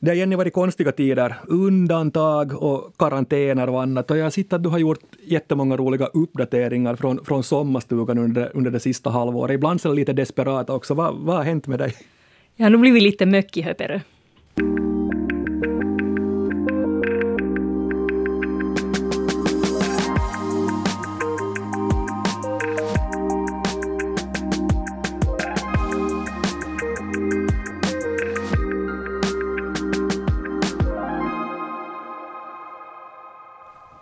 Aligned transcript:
Det 0.00 0.10
har 0.10 0.16
Jenny 0.16 0.36
varit 0.36 0.52
konstiga 0.52 0.92
tider, 0.92 1.34
undantag 1.46 2.62
och 2.62 2.96
karantäner 2.98 3.68
och 3.68 3.82
annat. 3.82 4.10
Och 4.10 4.16
jag 4.16 4.24
har 4.24 4.30
sett 4.30 4.52
att 4.52 4.62
du 4.62 4.68
har 4.68 4.78
gjort 4.78 4.98
jättemånga 5.22 5.76
roliga 5.76 6.06
uppdateringar 6.06 6.96
från, 6.96 7.24
från 7.24 7.42
sommarstugan 7.42 8.18
under, 8.18 8.50
under 8.54 8.70
det 8.70 8.80
sista 8.80 9.10
halvåret. 9.10 9.54
Ibland 9.54 9.80
så 9.80 9.92
lite 9.92 10.12
desperat 10.12 10.70
också. 10.70 10.94
Vad, 10.94 11.16
vad 11.16 11.36
har 11.36 11.44
hänt 11.44 11.66
med 11.66 11.78
dig? 11.78 11.94
Jag 12.56 12.64
har 12.64 12.70
nog 12.70 12.80
blivit 12.80 13.02
lite 13.02 13.26
möckig, 13.26 13.62
Höperö. 13.62 14.00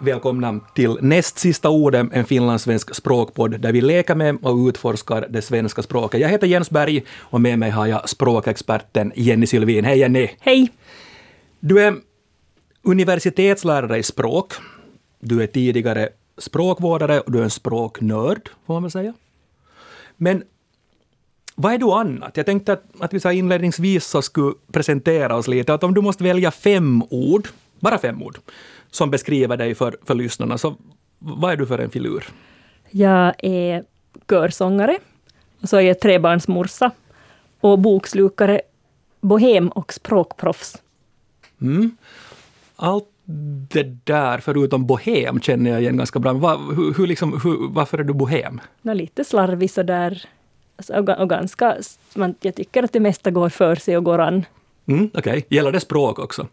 Välkomna 0.06 0.60
till 0.74 0.98
näst 1.00 1.38
sista 1.38 1.70
ordet, 1.70 2.06
en 2.12 2.24
finlandssvensk 2.24 2.94
språkpodd 2.94 3.60
där 3.60 3.72
vi 3.72 3.80
leker 3.80 4.14
med 4.14 4.38
och 4.42 4.68
utforskar 4.68 5.26
det 5.30 5.42
svenska 5.42 5.82
språket. 5.82 6.20
Jag 6.20 6.28
heter 6.28 6.46
Jens 6.46 6.70
Berg 6.70 7.04
och 7.18 7.40
med 7.40 7.58
mig 7.58 7.70
har 7.70 7.86
jag 7.86 8.08
språkexperten 8.08 9.12
Jenny 9.16 9.46
Sylvin. 9.46 9.84
Hej 9.84 9.98
Jenny! 9.98 10.28
Hej! 10.40 10.72
Du 11.60 11.80
är 11.80 11.94
universitetslärare 12.82 13.98
i 13.98 14.02
språk. 14.02 14.52
Du 15.20 15.42
är 15.42 15.46
tidigare 15.46 16.08
språkvårdare 16.38 17.20
och 17.20 17.32
du 17.32 17.38
är 17.38 17.44
en 17.44 17.50
språknörd, 17.50 18.48
får 18.66 18.74
man 18.74 18.82
väl 18.82 18.90
säga. 18.90 19.14
Men 20.16 20.42
vad 21.54 21.72
är 21.72 21.78
du 21.78 21.86
annat? 21.86 22.36
Jag 22.36 22.46
tänkte 22.46 22.72
att, 22.72 22.84
att 23.00 23.14
vi 23.14 23.20
så 23.20 23.30
inledningsvis 23.30 24.06
så 24.06 24.22
skulle 24.22 24.54
presentera 24.72 25.36
oss 25.36 25.48
lite. 25.48 25.74
Att 25.74 25.84
om 25.84 25.94
du 25.94 26.00
måste 26.00 26.24
välja 26.24 26.50
fem 26.50 27.02
ord, 27.10 27.48
bara 27.80 27.98
fem 27.98 28.22
ord, 28.22 28.38
som 28.96 29.10
beskriver 29.10 29.56
dig 29.56 29.74
för, 29.74 29.96
för 30.04 30.14
lyssnarna. 30.14 30.58
Så 30.58 30.76
vad 31.18 31.52
är 31.52 31.56
du 31.56 31.66
för 31.66 31.78
en 31.78 31.90
filur? 31.90 32.24
Jag 32.90 33.34
är 33.38 33.84
körsångare, 34.30 34.98
och 35.60 35.68
så 35.68 35.76
är 35.76 35.80
jag 35.80 36.00
trebarnsmorsa 36.00 36.90
och 37.60 37.78
bokslukare, 37.78 38.60
bohem 39.20 39.68
och 39.68 39.92
språkproffs. 39.92 40.82
Mm. 41.60 41.96
Allt 42.76 43.08
det 43.72 43.82
där, 44.04 44.38
förutom 44.38 44.86
bohem, 44.86 45.40
känner 45.40 45.70
jag 45.70 45.80
igen 45.80 45.96
ganska 45.96 46.18
bra. 46.18 46.32
Va, 46.32 46.56
hur, 46.56 46.94
hur 46.94 47.06
liksom, 47.06 47.40
hur, 47.44 47.68
varför 47.68 47.98
är 47.98 48.04
du 48.04 48.12
bohem? 48.12 48.60
Nå, 48.82 48.94
lite 48.94 49.24
slarvig 49.24 49.70
sådär. 49.70 50.28
Alltså, 50.76 50.94
och, 50.94 51.08
och 51.08 51.30
ganska... 51.30 51.76
Man, 52.14 52.34
jag 52.40 52.54
tycker 52.54 52.82
att 52.82 52.92
det 52.92 53.00
mesta 53.00 53.30
går 53.30 53.48
för 53.48 53.74
sig 53.74 53.96
och 53.96 54.04
går 54.04 54.18
an. 54.18 54.44
Mm, 54.86 55.10
Okej, 55.14 55.20
okay. 55.20 55.42
gäller 55.48 55.72
det 55.72 55.80
språk 55.80 56.18
också? 56.18 56.46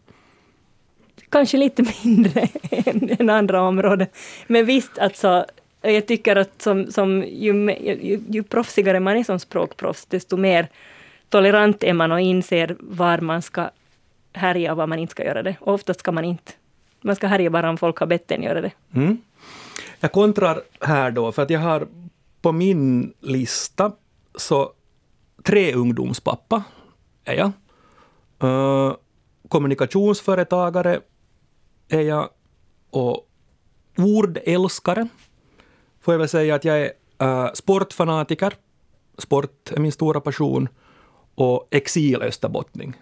Kanske 1.30 1.58
lite 1.58 1.84
mindre 2.04 2.48
än, 2.70 3.10
än 3.20 3.30
andra 3.30 3.62
områden. 3.62 4.08
Men 4.48 4.66
visst, 4.66 4.98
alltså, 5.00 5.46
jag 5.82 6.08
tycker 6.08 6.36
att 6.36 6.62
som, 6.62 6.92
som 6.92 7.24
ju, 7.24 7.72
ju, 8.02 8.24
ju 8.30 8.44
proffsigare 8.44 9.00
man 9.00 9.18
är 9.18 9.24
som 9.24 9.40
språkproffs, 9.40 10.06
desto 10.06 10.38
mer 10.38 10.68
tolerant 11.30 11.84
är 11.84 11.94
man 11.94 12.12
och 12.12 12.22
inser 12.22 12.76
var 12.80 13.18
man 13.18 13.42
ska 13.42 13.70
härja 14.34 14.72
och 14.72 14.78
var 14.78 14.88
man 14.88 15.00
inte 15.00 15.12
ska 15.12 15.26
göra 15.26 15.44
det. 15.44 15.56
Och 15.60 15.74
oftast 15.74 16.00
ska 16.00 16.12
man 16.12 16.26
inte. 16.26 16.52
Man 17.02 17.16
ska 17.16 17.28
härja 17.28 17.50
bara 17.50 17.70
om 17.70 17.78
folk 17.78 17.98
har 17.98 18.08
bett 18.08 18.32
en 18.32 18.44
göra 18.44 18.62
det. 18.62 18.72
Mm. 18.96 19.18
Jag 20.00 20.12
kontrar 20.12 20.62
här 20.82 21.12
då, 21.12 21.32
för 21.32 21.42
att 21.42 21.50
jag 21.50 21.60
har 21.60 21.88
på 22.42 22.52
min 22.52 23.14
lista 23.20 23.92
så 24.36 24.72
tre 25.44 25.74
ungdomspappa 25.74 26.64
är 27.26 27.34
jag. 27.34 27.52
Uh, 28.44 28.96
kommunikationsföretagare 29.54 31.02
är 31.90 32.02
jag 32.02 32.30
och 32.90 33.28
ordälskare. 33.98 35.08
Får 36.02 36.14
jag 36.14 36.20
väl 36.20 36.30
säga 36.30 36.56
att 36.56 36.66
jag 36.66 36.82
är 36.82 36.92
äh, 37.20 37.52
sportfanatiker. 37.54 38.54
Sport 39.18 39.72
är 39.72 39.80
min 39.80 39.92
stora 39.92 40.22
passion. 40.22 40.68
Och 41.36 41.68
exilösterbottning. 41.72 42.94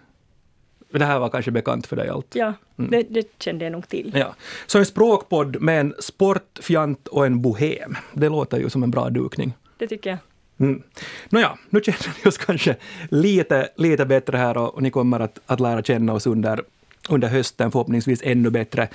Det 0.90 1.04
här 1.04 1.18
var 1.18 1.28
kanske 1.28 1.50
bekant 1.50 1.86
för 1.86 1.96
dig 1.96 2.08
allt? 2.08 2.34
Ja, 2.34 2.52
mm. 2.78 2.90
det, 2.90 3.02
det, 3.02 3.26
kände 3.38 3.64
jag 3.64 3.72
nog 3.72 3.88
till. 3.88 4.12
Ja. 4.14 4.34
Så 4.66 4.78
en 4.78 4.86
språkpodd 4.86 5.60
med 5.60 5.80
en 5.80 5.94
sportfjant 5.98 7.08
och 7.08 7.26
en 7.26 7.42
bohem. 7.42 7.96
Det 8.12 8.28
låter 8.28 8.58
ju 8.58 8.70
som 8.70 8.82
en 8.82 8.90
bra 8.90 9.10
dukning. 9.10 9.52
Det 9.78 9.88
tycker 9.88 10.10
jag. 10.10 10.18
Mm. 10.62 10.82
Nåja, 11.28 11.58
nu 11.70 11.80
känner 11.80 12.22
vi 12.22 12.28
oss 12.28 12.38
kanske 12.38 12.76
lite, 13.08 13.68
lite 13.76 14.06
bättre 14.06 14.36
här 14.36 14.56
och, 14.56 14.74
och 14.74 14.82
ni 14.82 14.90
kommer 14.90 15.20
att, 15.20 15.40
att 15.46 15.60
lära 15.60 15.82
känna 15.82 16.12
oss 16.12 16.26
under 16.26 16.60
under 17.08 17.28
hösten, 17.28 17.70
förhoppningsvis 17.70 18.22
ännu 18.24 18.50
bättre. 18.50 18.88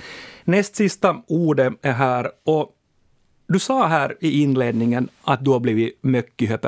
Näst 0.44 0.76
sista 0.76 1.22
ordet 1.26 1.72
är 1.82 1.92
här 1.92 2.30
och 2.44 2.74
du 3.46 3.58
sa 3.58 3.86
här 3.86 4.16
i 4.20 4.42
inledningen 4.42 5.08
att 5.22 5.44
du 5.44 5.50
har 5.50 5.60
blivit 5.60 5.98
mycket 6.00 6.64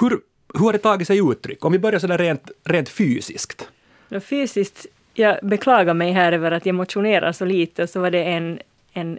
Hur, 0.00 0.20
hur 0.54 0.64
har 0.64 0.72
det 0.72 0.78
tagit 0.78 1.06
sig 1.06 1.18
uttryck? 1.30 1.64
Om 1.64 1.72
vi 1.72 1.78
börjar 1.78 2.00
sådär 2.00 2.18
rent, 2.18 2.50
rent 2.64 2.88
fysiskt. 2.88 3.68
Ja, 4.08 4.20
fysiskt, 4.20 4.86
jag 5.14 5.38
beklagar 5.42 5.94
mig 5.94 6.12
här 6.12 6.32
över 6.32 6.50
att 6.50 6.66
jag 6.66 6.74
motionerar 6.74 7.32
så 7.32 7.44
lite, 7.44 7.86
så 7.86 8.00
var 8.00 8.10
det 8.10 8.24
en, 8.24 8.58
en 8.92 9.18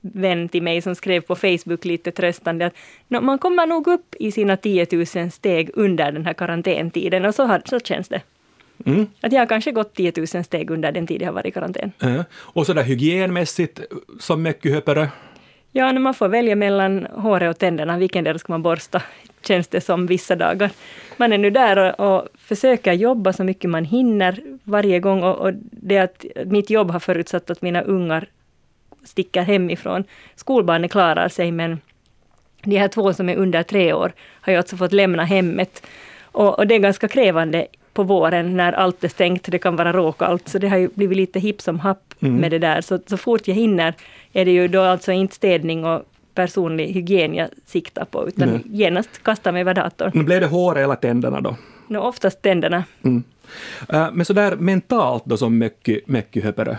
vän 0.00 0.48
till 0.48 0.62
mig 0.62 0.82
som 0.82 0.94
skrev 0.94 1.20
på 1.20 1.36
Facebook 1.36 1.84
lite 1.84 2.10
tröstande 2.10 2.66
att 2.66 2.74
no, 3.08 3.20
man 3.20 3.38
kommer 3.38 3.66
nog 3.66 3.88
upp 3.88 4.14
i 4.18 4.32
sina 4.32 4.56
10 4.56 4.86
000 4.92 5.30
steg 5.30 5.70
under 5.74 6.12
den 6.12 6.26
här 6.26 6.32
karantäntiden 6.32 7.24
och 7.24 7.34
så, 7.34 7.44
har, 7.44 7.62
så 7.64 7.80
känns 7.80 8.08
det. 8.08 8.22
Mm. 8.86 9.06
Att 9.20 9.32
jag 9.32 9.40
har 9.40 9.46
kanske 9.46 9.72
gått 9.72 9.94
10 9.94 10.12
000 10.16 10.44
steg 10.44 10.70
under 10.70 10.92
den 10.92 11.06
tid 11.06 11.22
jag 11.22 11.26
har 11.26 11.32
varit 11.32 11.46
i 11.46 11.50
karantän. 11.50 11.92
Uh, 12.04 12.22
och 12.32 12.66
sådär 12.66 12.82
hygienmässigt, 12.82 13.80
som 14.20 14.42
mycket 14.42 14.72
höpare? 14.72 15.08
Ja, 15.72 15.92
när 15.92 16.00
man 16.00 16.14
får 16.14 16.28
välja 16.28 16.56
mellan 16.56 17.06
håret 17.06 17.50
och 17.50 17.58
tänderna, 17.58 17.98
vilken 17.98 18.24
del 18.24 18.38
ska 18.38 18.52
man 18.52 18.62
borsta, 18.62 19.02
känns 19.42 19.68
det 19.68 19.80
som 19.80 20.06
vissa 20.06 20.36
dagar. 20.36 20.70
Man 21.16 21.32
är 21.32 21.38
nu 21.38 21.50
där 21.50 22.00
och, 22.00 22.16
och 22.16 22.28
försöker 22.38 22.92
jobba 22.92 23.32
så 23.32 23.44
mycket 23.44 23.70
man 23.70 23.84
hinner 23.84 24.40
varje 24.64 25.00
gång 25.00 25.22
och, 25.22 25.36
och 25.36 25.52
det 25.70 25.98
att 25.98 26.24
mitt 26.46 26.70
jobb 26.70 26.90
har 26.90 27.00
förutsatt 27.00 27.50
att 27.50 27.62
mina 27.62 27.82
ungar 27.82 28.26
sticker 29.04 29.42
hemifrån. 29.42 30.04
Skolbarnen 30.36 30.88
klarar 30.88 31.28
sig 31.28 31.52
men 31.52 31.80
de 32.62 32.76
här 32.76 32.88
två 32.88 33.12
som 33.12 33.28
är 33.28 33.36
under 33.36 33.62
tre 33.62 33.92
år 33.92 34.12
har 34.40 34.52
ju 34.52 34.56
alltså 34.56 34.76
fått 34.76 34.92
lämna 34.92 35.24
hemmet. 35.24 35.86
Och, 36.22 36.58
och 36.58 36.66
det 36.66 36.74
är 36.74 36.78
ganska 36.78 37.08
krävande 37.08 37.66
på 37.92 38.02
våren 38.02 38.56
när 38.56 38.72
allt 38.72 39.04
är 39.04 39.08
stängt, 39.08 39.44
det 39.50 39.58
kan 39.58 39.76
vara 39.76 39.92
råkallt, 39.92 40.48
så 40.48 40.58
det 40.58 40.68
har 40.68 40.76
ju 40.76 40.88
blivit 40.94 41.16
lite 41.16 41.40
hipp 41.40 41.60
som 41.60 41.78
happ 41.80 42.14
mm. 42.20 42.36
med 42.36 42.50
det 42.50 42.58
där. 42.58 42.80
Så, 42.80 42.98
så 43.06 43.16
fort 43.16 43.48
jag 43.48 43.54
hinner 43.54 43.94
är 44.32 44.44
det 44.44 44.50
ju 44.50 44.68
då 44.68 44.80
alltså 44.80 45.12
inte 45.12 45.34
städning 45.34 45.84
och 45.84 46.02
personlig 46.34 46.86
hygien 46.86 47.34
jag 47.34 47.48
siktar 47.66 48.04
på, 48.04 48.28
utan 48.28 48.48
mm. 48.48 48.62
genast 48.64 49.22
kasta 49.22 49.52
mig 49.52 49.60
över 49.60 49.74
datorn. 49.74 50.10
Men 50.14 50.24
blev 50.24 50.40
det 50.40 50.46
hår 50.46 50.78
eller 50.78 50.94
tänderna 50.94 51.40
då? 51.40 51.56
No, 51.86 51.98
oftast 51.98 52.42
tänderna. 52.42 52.84
Mm. 53.02 53.22
Uh, 53.92 54.08
men 54.12 54.24
sådär 54.24 54.56
mentalt 54.56 55.24
då 55.24 55.36
som 55.36 55.58
mycket, 55.58 56.08
mycket 56.08 56.44
höpare, 56.44 56.78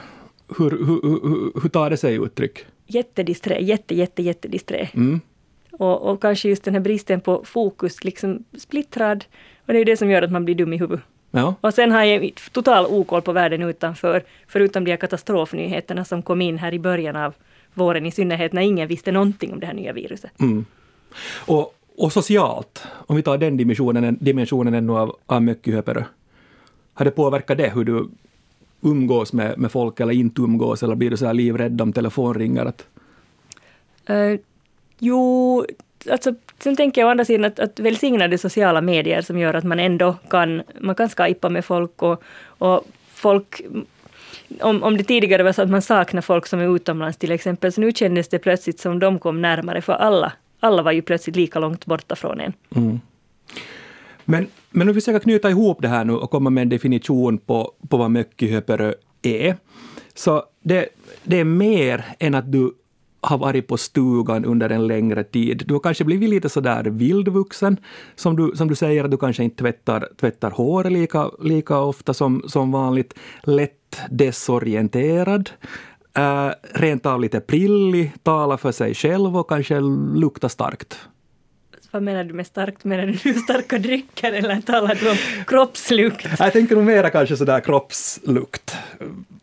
hur, 0.57 0.69
hur, 0.71 1.01
hur, 1.01 1.61
hur 1.61 1.69
tar 1.69 1.89
det 1.89 1.97
sig 1.97 2.15
uttryck? 2.15 2.65
Jättedisträ, 2.87 3.59
jätte, 3.59 3.95
jätte, 3.95 4.23
jättedisträ. 4.23 4.89
Mm. 4.93 5.21
Och, 5.71 6.11
och 6.11 6.21
kanske 6.21 6.49
just 6.49 6.63
den 6.63 6.73
här 6.73 6.81
bristen 6.81 7.21
på 7.21 7.43
fokus, 7.45 8.03
liksom 8.03 8.43
splittrad, 8.57 9.25
och 9.65 9.73
det 9.73 9.73
är 9.73 9.79
ju 9.79 9.85
det 9.85 9.97
som 9.97 10.09
gör 10.09 10.21
att 10.21 10.31
man 10.31 10.45
blir 10.45 10.55
dum 10.55 10.73
i 10.73 10.77
huvudet. 10.77 11.05
Ja. 11.31 11.55
Och 11.61 11.73
sen 11.73 11.91
har 11.91 12.03
jag 12.03 12.31
total 12.51 12.85
okoll 12.85 13.21
på 13.21 13.31
världen 13.31 13.61
utanför, 13.61 14.23
förutom 14.47 14.83
de 14.83 14.91
här 14.91 14.97
katastrofnyheterna 14.97 16.05
som 16.05 16.21
kom 16.21 16.41
in 16.41 16.57
här 16.57 16.73
i 16.73 16.79
början 16.79 17.15
av 17.15 17.33
våren, 17.73 18.05
i 18.05 18.11
synnerhet 18.11 18.53
när 18.53 18.61
ingen 18.61 18.87
visste 18.87 19.11
någonting 19.11 19.53
om 19.53 19.59
det 19.59 19.65
här 19.65 19.73
nya 19.73 19.93
viruset. 19.93 20.39
Mm. 20.39 20.65
Och, 21.45 21.75
och 21.97 22.13
socialt, 22.13 22.83
om 23.07 23.15
vi 23.15 23.23
tar 23.23 23.37
den 23.37 23.57
dimensionen, 23.57 24.17
dimensionen 24.21 24.73
ännu 24.73 24.93
av, 24.93 25.15
av 25.25 25.43
mycket 25.43 25.87
har 26.93 27.05
det 27.05 27.11
påverkat 27.11 27.57
det, 27.57 27.69
hur 27.75 27.83
du 27.83 28.09
umgås 28.81 29.33
med, 29.33 29.59
med 29.59 29.71
folk 29.71 29.99
eller 29.99 30.13
inte 30.13 30.41
umgås, 30.41 30.83
eller 30.83 30.95
blir 30.95 31.09
du 31.09 31.17
så 31.17 31.25
här 31.25 31.33
livrädd 31.33 31.81
om 31.81 31.93
telefon 31.93 32.33
ringer? 32.33 32.65
Att... 32.65 32.87
Uh, 34.09 34.39
jo, 34.99 35.65
alltså, 36.09 36.33
sen 36.59 36.75
tänker 36.75 37.01
jag 37.01 37.07
å 37.07 37.11
andra 37.11 37.25
sidan 37.25 37.45
att, 37.45 37.59
att 37.59 37.79
välsignade 37.79 38.37
sociala 38.37 38.81
medier 38.81 39.21
som 39.21 39.37
gör 39.37 39.53
att 39.53 39.63
man 39.63 39.79
ändå 39.79 40.15
kan, 40.29 40.63
man 40.79 40.95
kan 40.95 41.09
skypa 41.09 41.49
med 41.49 41.65
folk 41.65 42.01
och, 42.01 42.23
och 42.45 42.87
folk 43.13 43.61
om, 44.59 44.83
om 44.83 44.97
det 44.97 45.03
tidigare 45.03 45.43
var 45.43 45.51
så 45.51 45.61
att 45.61 45.69
man 45.69 45.81
saknar 45.81 46.21
folk 46.21 46.47
som 46.47 46.59
är 46.59 46.75
utomlands 46.75 47.17
till 47.17 47.31
exempel, 47.31 47.71
så 47.71 47.81
nu 47.81 47.91
kändes 47.91 48.29
det 48.29 48.39
plötsligt 48.39 48.79
som 48.79 48.99
de 48.99 49.19
kom 49.19 49.41
närmare, 49.41 49.81
för 49.81 49.93
alla, 49.93 50.33
alla 50.59 50.81
var 50.81 50.91
ju 50.91 51.01
plötsligt 51.01 51.35
lika 51.35 51.59
långt 51.59 51.85
borta 51.85 52.15
från 52.15 52.39
en. 52.39 52.53
Mm. 52.75 52.99
Men, 54.25 54.47
men 54.69 54.89
om 54.89 54.93
vi 54.93 55.01
försöker 55.01 55.19
knyta 55.19 55.49
ihop 55.49 55.81
det 55.81 55.87
här 55.87 56.05
nu 56.05 56.13
och 56.13 56.31
komma 56.31 56.49
med 56.49 56.61
en 56.61 56.69
definition 56.69 57.37
på, 57.37 57.71
på 57.89 57.97
vad 57.97 58.11
mycket 58.11 58.69
är. 59.21 59.55
Så 60.13 60.43
det, 60.63 60.89
det 61.23 61.39
är 61.39 61.43
mer 61.43 62.05
än 62.19 62.35
att 62.35 62.51
du 62.51 62.73
har 63.21 63.37
varit 63.37 63.67
på 63.67 63.77
stugan 63.77 64.45
under 64.45 64.69
en 64.69 64.87
längre 64.87 65.23
tid. 65.23 65.63
Du 65.67 65.73
har 65.73 65.79
kanske 65.79 66.03
blivit 66.03 66.29
lite 66.29 66.49
sådär 66.49 66.83
vildvuxen, 66.83 67.77
som 68.15 68.35
du, 68.35 68.51
som 68.55 68.67
du 68.67 68.75
säger, 68.75 69.03
att 69.03 69.11
du 69.11 69.17
kanske 69.17 69.43
inte 69.43 69.63
tvättar, 69.63 70.07
tvättar 70.19 70.51
hår 70.51 70.83
lika, 70.83 71.29
lika 71.39 71.79
ofta 71.79 72.13
som, 72.13 72.43
som 72.47 72.71
vanligt. 72.71 73.13
Lätt 73.43 73.99
desorienterad. 74.09 75.49
Uh, 76.19 76.51
rent 76.73 77.05
av 77.05 77.21
lite 77.21 77.39
prillig, 77.39 78.13
talar 78.23 78.57
för 78.57 78.71
sig 78.71 78.93
själv 78.93 79.37
och 79.37 79.49
kanske 79.49 79.79
luktar 80.15 80.47
starkt. 80.47 80.99
Vad 81.91 82.03
menar 82.03 82.23
du 82.23 82.33
med 82.33 82.47
starkt? 82.47 82.83
Menar 82.83 83.05
du 83.23 83.33
starka 83.33 83.77
drycker 83.77 84.31
eller 84.31 84.61
talar 84.61 84.95
du 84.95 85.09
om 85.09 85.17
kroppslukt? 85.47 86.27
Jag 86.39 86.53
tänker 86.53 86.75
nog 86.75 86.83
mera 86.83 87.09
kanske 87.09 87.37
sådär 87.37 87.59
kroppslukt. 87.59 88.75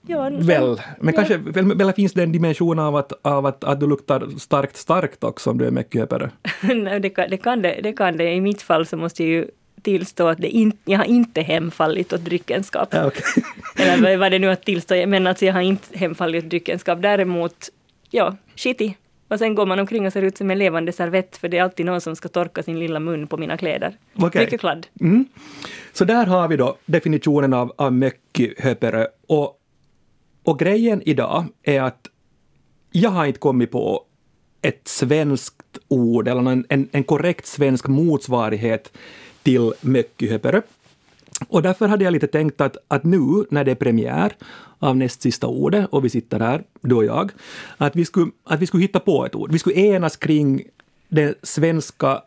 Ja, 0.06 0.30
väl. 0.32 0.80
Men 1.00 1.14
ja. 1.14 1.16
kanske 1.16 1.36
väl, 1.36 1.74
väl 1.74 1.92
finns 1.92 2.12
det 2.12 2.22
en 2.22 2.32
dimension 2.32 2.78
av 2.78 2.96
att, 2.96 3.12
av 3.22 3.46
att, 3.46 3.64
att 3.64 3.80
du 3.80 3.86
luktar 3.86 4.28
starkt 4.38 4.76
starkt 4.76 5.24
också 5.24 5.50
om 5.50 5.58
du 5.58 5.66
är 5.66 5.70
mycket 5.70 6.10
Nej, 6.60 7.00
det 7.00 7.10
kan, 7.10 7.30
det 7.30 7.36
kan 7.36 7.62
det. 7.62 7.80
Det 7.82 7.92
kan 7.92 8.16
det. 8.16 8.32
I 8.32 8.40
mitt 8.40 8.62
fall 8.62 8.86
så 8.86 8.96
måste 8.96 9.22
jag 9.22 9.30
ju 9.30 9.46
tillstå 9.82 10.28
att 10.28 10.38
det 10.38 10.48
in, 10.48 10.72
jag 10.84 10.98
har 10.98 11.04
inte 11.04 11.40
hemfallit 11.40 12.12
åt 12.12 12.24
dryckenskap. 12.24 12.88
Ja, 12.92 13.06
okay. 13.06 13.42
Eller 13.86 14.16
vad 14.16 14.32
det 14.32 14.38
nu 14.38 14.50
att 14.50 14.64
tillstå, 14.64 15.06
men 15.06 15.26
alltså 15.26 15.46
jag 15.46 15.52
har 15.52 15.60
inte 15.60 15.98
hemfallit 15.98 16.44
åt 16.44 16.50
dryckenskap. 16.50 17.02
Däremot, 17.02 17.68
ja, 18.10 18.36
shitty. 18.56 18.92
Och 19.28 19.38
sen 19.38 19.54
går 19.54 19.66
man 19.66 19.78
omkring 19.78 20.06
och 20.06 20.12
ser 20.12 20.22
ut 20.22 20.36
som 20.36 20.50
en 20.50 20.58
levande 20.58 20.92
servett, 20.92 21.36
för 21.36 21.48
det 21.48 21.58
är 21.58 21.62
alltid 21.62 21.86
någon 21.86 22.00
som 22.00 22.16
ska 22.16 22.28
torka 22.28 22.62
sin 22.62 22.78
lilla 22.78 23.00
mun 23.00 23.26
på 23.26 23.36
mina 23.36 23.56
kläder. 23.56 23.96
Okay. 24.14 24.44
Mycket 24.44 24.60
kladd. 24.60 24.86
Mm. 25.00 25.24
Så 25.92 26.04
där 26.04 26.26
har 26.26 26.48
vi 26.48 26.56
då 26.56 26.76
definitionen 26.86 27.52
av, 27.54 27.72
av 27.76 27.92
mökkyhöpere. 27.92 29.08
Och, 29.26 29.60
och 30.44 30.58
grejen 30.58 31.02
idag 31.04 31.44
är 31.62 31.82
att 31.82 32.08
jag 32.92 33.10
har 33.10 33.26
inte 33.26 33.38
kommit 33.38 33.70
på 33.70 34.04
ett 34.62 34.88
svenskt 34.88 35.78
ord 35.88 36.28
eller 36.28 36.50
en, 36.50 36.66
en, 36.68 36.88
en 36.92 37.04
korrekt 37.04 37.46
svensk 37.46 37.88
motsvarighet 37.88 38.92
till 39.42 39.72
mökkyhöpere. 39.80 40.62
Och 41.48 41.62
därför 41.62 41.88
hade 41.88 42.04
jag 42.04 42.12
lite 42.12 42.26
tänkt 42.26 42.60
att, 42.60 42.76
att 42.88 43.04
nu 43.04 43.44
när 43.50 43.64
det 43.64 43.70
är 43.70 43.74
premiär 43.74 44.32
av 44.78 44.96
näst 44.96 45.22
sista 45.22 45.46
ordet 45.46 45.86
och 45.90 46.04
vi 46.04 46.08
sitter 46.08 46.40
här, 46.40 46.62
du 46.80 46.94
och 46.94 47.04
jag, 47.04 47.30
att 47.76 47.96
vi 47.96 48.04
skulle, 48.04 48.30
att 48.44 48.60
vi 48.60 48.66
skulle 48.66 48.82
hitta 48.82 49.00
på 49.00 49.26
ett 49.26 49.34
ord. 49.34 49.52
Vi 49.52 49.58
skulle 49.58 49.76
enas 49.76 50.16
kring 50.16 50.62
den 51.08 51.34
svenska, 51.42 52.22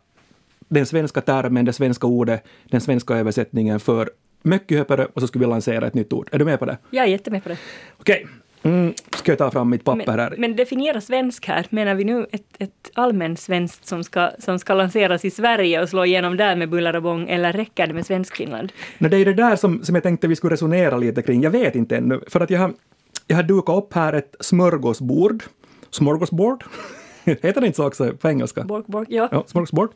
den 0.68 0.86
svenska 0.86 1.20
termen, 1.20 1.64
det 1.64 1.72
svenska 1.72 2.06
ordet, 2.06 2.44
den 2.64 2.80
svenska 2.80 3.14
översättningen 3.14 3.80
för 3.80 4.10
mökkyhöpare 4.42 5.06
och 5.14 5.20
så 5.20 5.26
skulle 5.26 5.44
vi 5.44 5.50
lansera 5.50 5.86
ett 5.86 5.94
nytt 5.94 6.12
ord. 6.12 6.28
Är 6.32 6.38
du 6.38 6.44
med 6.44 6.58
på 6.58 6.64
det? 6.64 6.78
Jag 6.90 7.04
är 7.04 7.08
jättemed 7.08 7.42
på 7.42 7.48
det. 7.48 7.58
Okej. 7.96 8.26
Mm, 8.62 8.94
ska 9.16 9.32
jag 9.32 9.38
ta 9.38 9.50
fram 9.50 9.70
mitt 9.70 9.84
papper 9.84 10.18
här? 10.18 10.30
Men, 10.30 10.40
men 10.40 10.56
definiera 10.56 11.00
svensk 11.00 11.46
här. 11.46 11.66
Menar 11.70 11.94
vi 11.94 12.04
nu 12.04 12.26
ett, 12.32 12.46
ett 12.58 12.90
allmänsvenskt 12.94 13.86
som 13.86 14.04
ska, 14.04 14.30
som 14.38 14.58
ska 14.58 14.74
lanseras 14.74 15.24
i 15.24 15.30
Sverige 15.30 15.82
och 15.82 15.88
slå 15.88 16.04
igenom 16.04 16.36
där 16.36 16.56
med 16.56 16.70
buller 16.70 16.96
och 16.96 17.02
bång, 17.02 17.28
eller 17.28 17.52
räcker 17.52 17.86
det 17.86 17.94
med 17.94 18.06
Svenskfinland? 18.06 18.72
No, 18.98 19.08
det 19.08 19.16
är 19.16 19.24
det 19.24 19.34
där 19.34 19.56
som, 19.56 19.84
som 19.84 19.94
jag 19.94 20.02
tänkte 20.02 20.28
vi 20.28 20.36
skulle 20.36 20.52
resonera 20.52 20.96
lite 20.96 21.22
kring. 21.22 21.42
Jag 21.42 21.50
vet 21.50 21.74
inte 21.74 21.96
ännu, 21.96 22.20
för 22.26 22.40
att 22.40 22.50
jag 22.50 22.60
har, 22.60 22.72
jag 23.26 23.36
har 23.36 23.42
dukat 23.42 23.76
upp 23.76 23.94
här 23.94 24.12
ett 24.12 24.36
smörgåsbord. 24.40 25.42
Smörgåsbord? 25.90 26.64
Heter 27.24 27.60
det 27.60 27.66
inte 27.66 27.76
så 27.76 27.86
också 27.86 28.12
på 28.12 28.28
engelska? 28.28 28.64
Bork, 28.64 28.86
bork, 28.86 29.08
ja. 29.10 29.28
ja 29.32 29.44
smörgåsbord. 29.46 29.90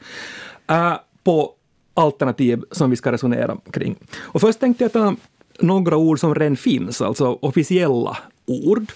Uh, 0.71 0.95
på 1.25 1.53
alternativ 1.95 2.63
som 2.71 2.91
vi 2.91 2.97
ska 2.97 3.13
resonera 3.13 3.57
kring. 3.73 3.97
Och 4.17 4.41
först 4.41 4.61
tänkte 4.61 4.85
jag 4.85 4.93
ta 4.93 5.17
några 5.61 5.97
ord 5.97 6.21
som 6.21 6.35
redan 6.35 6.57
finns, 6.57 7.01
alltså 7.01 7.39
officiella 7.43 8.17
ord. 8.47 8.93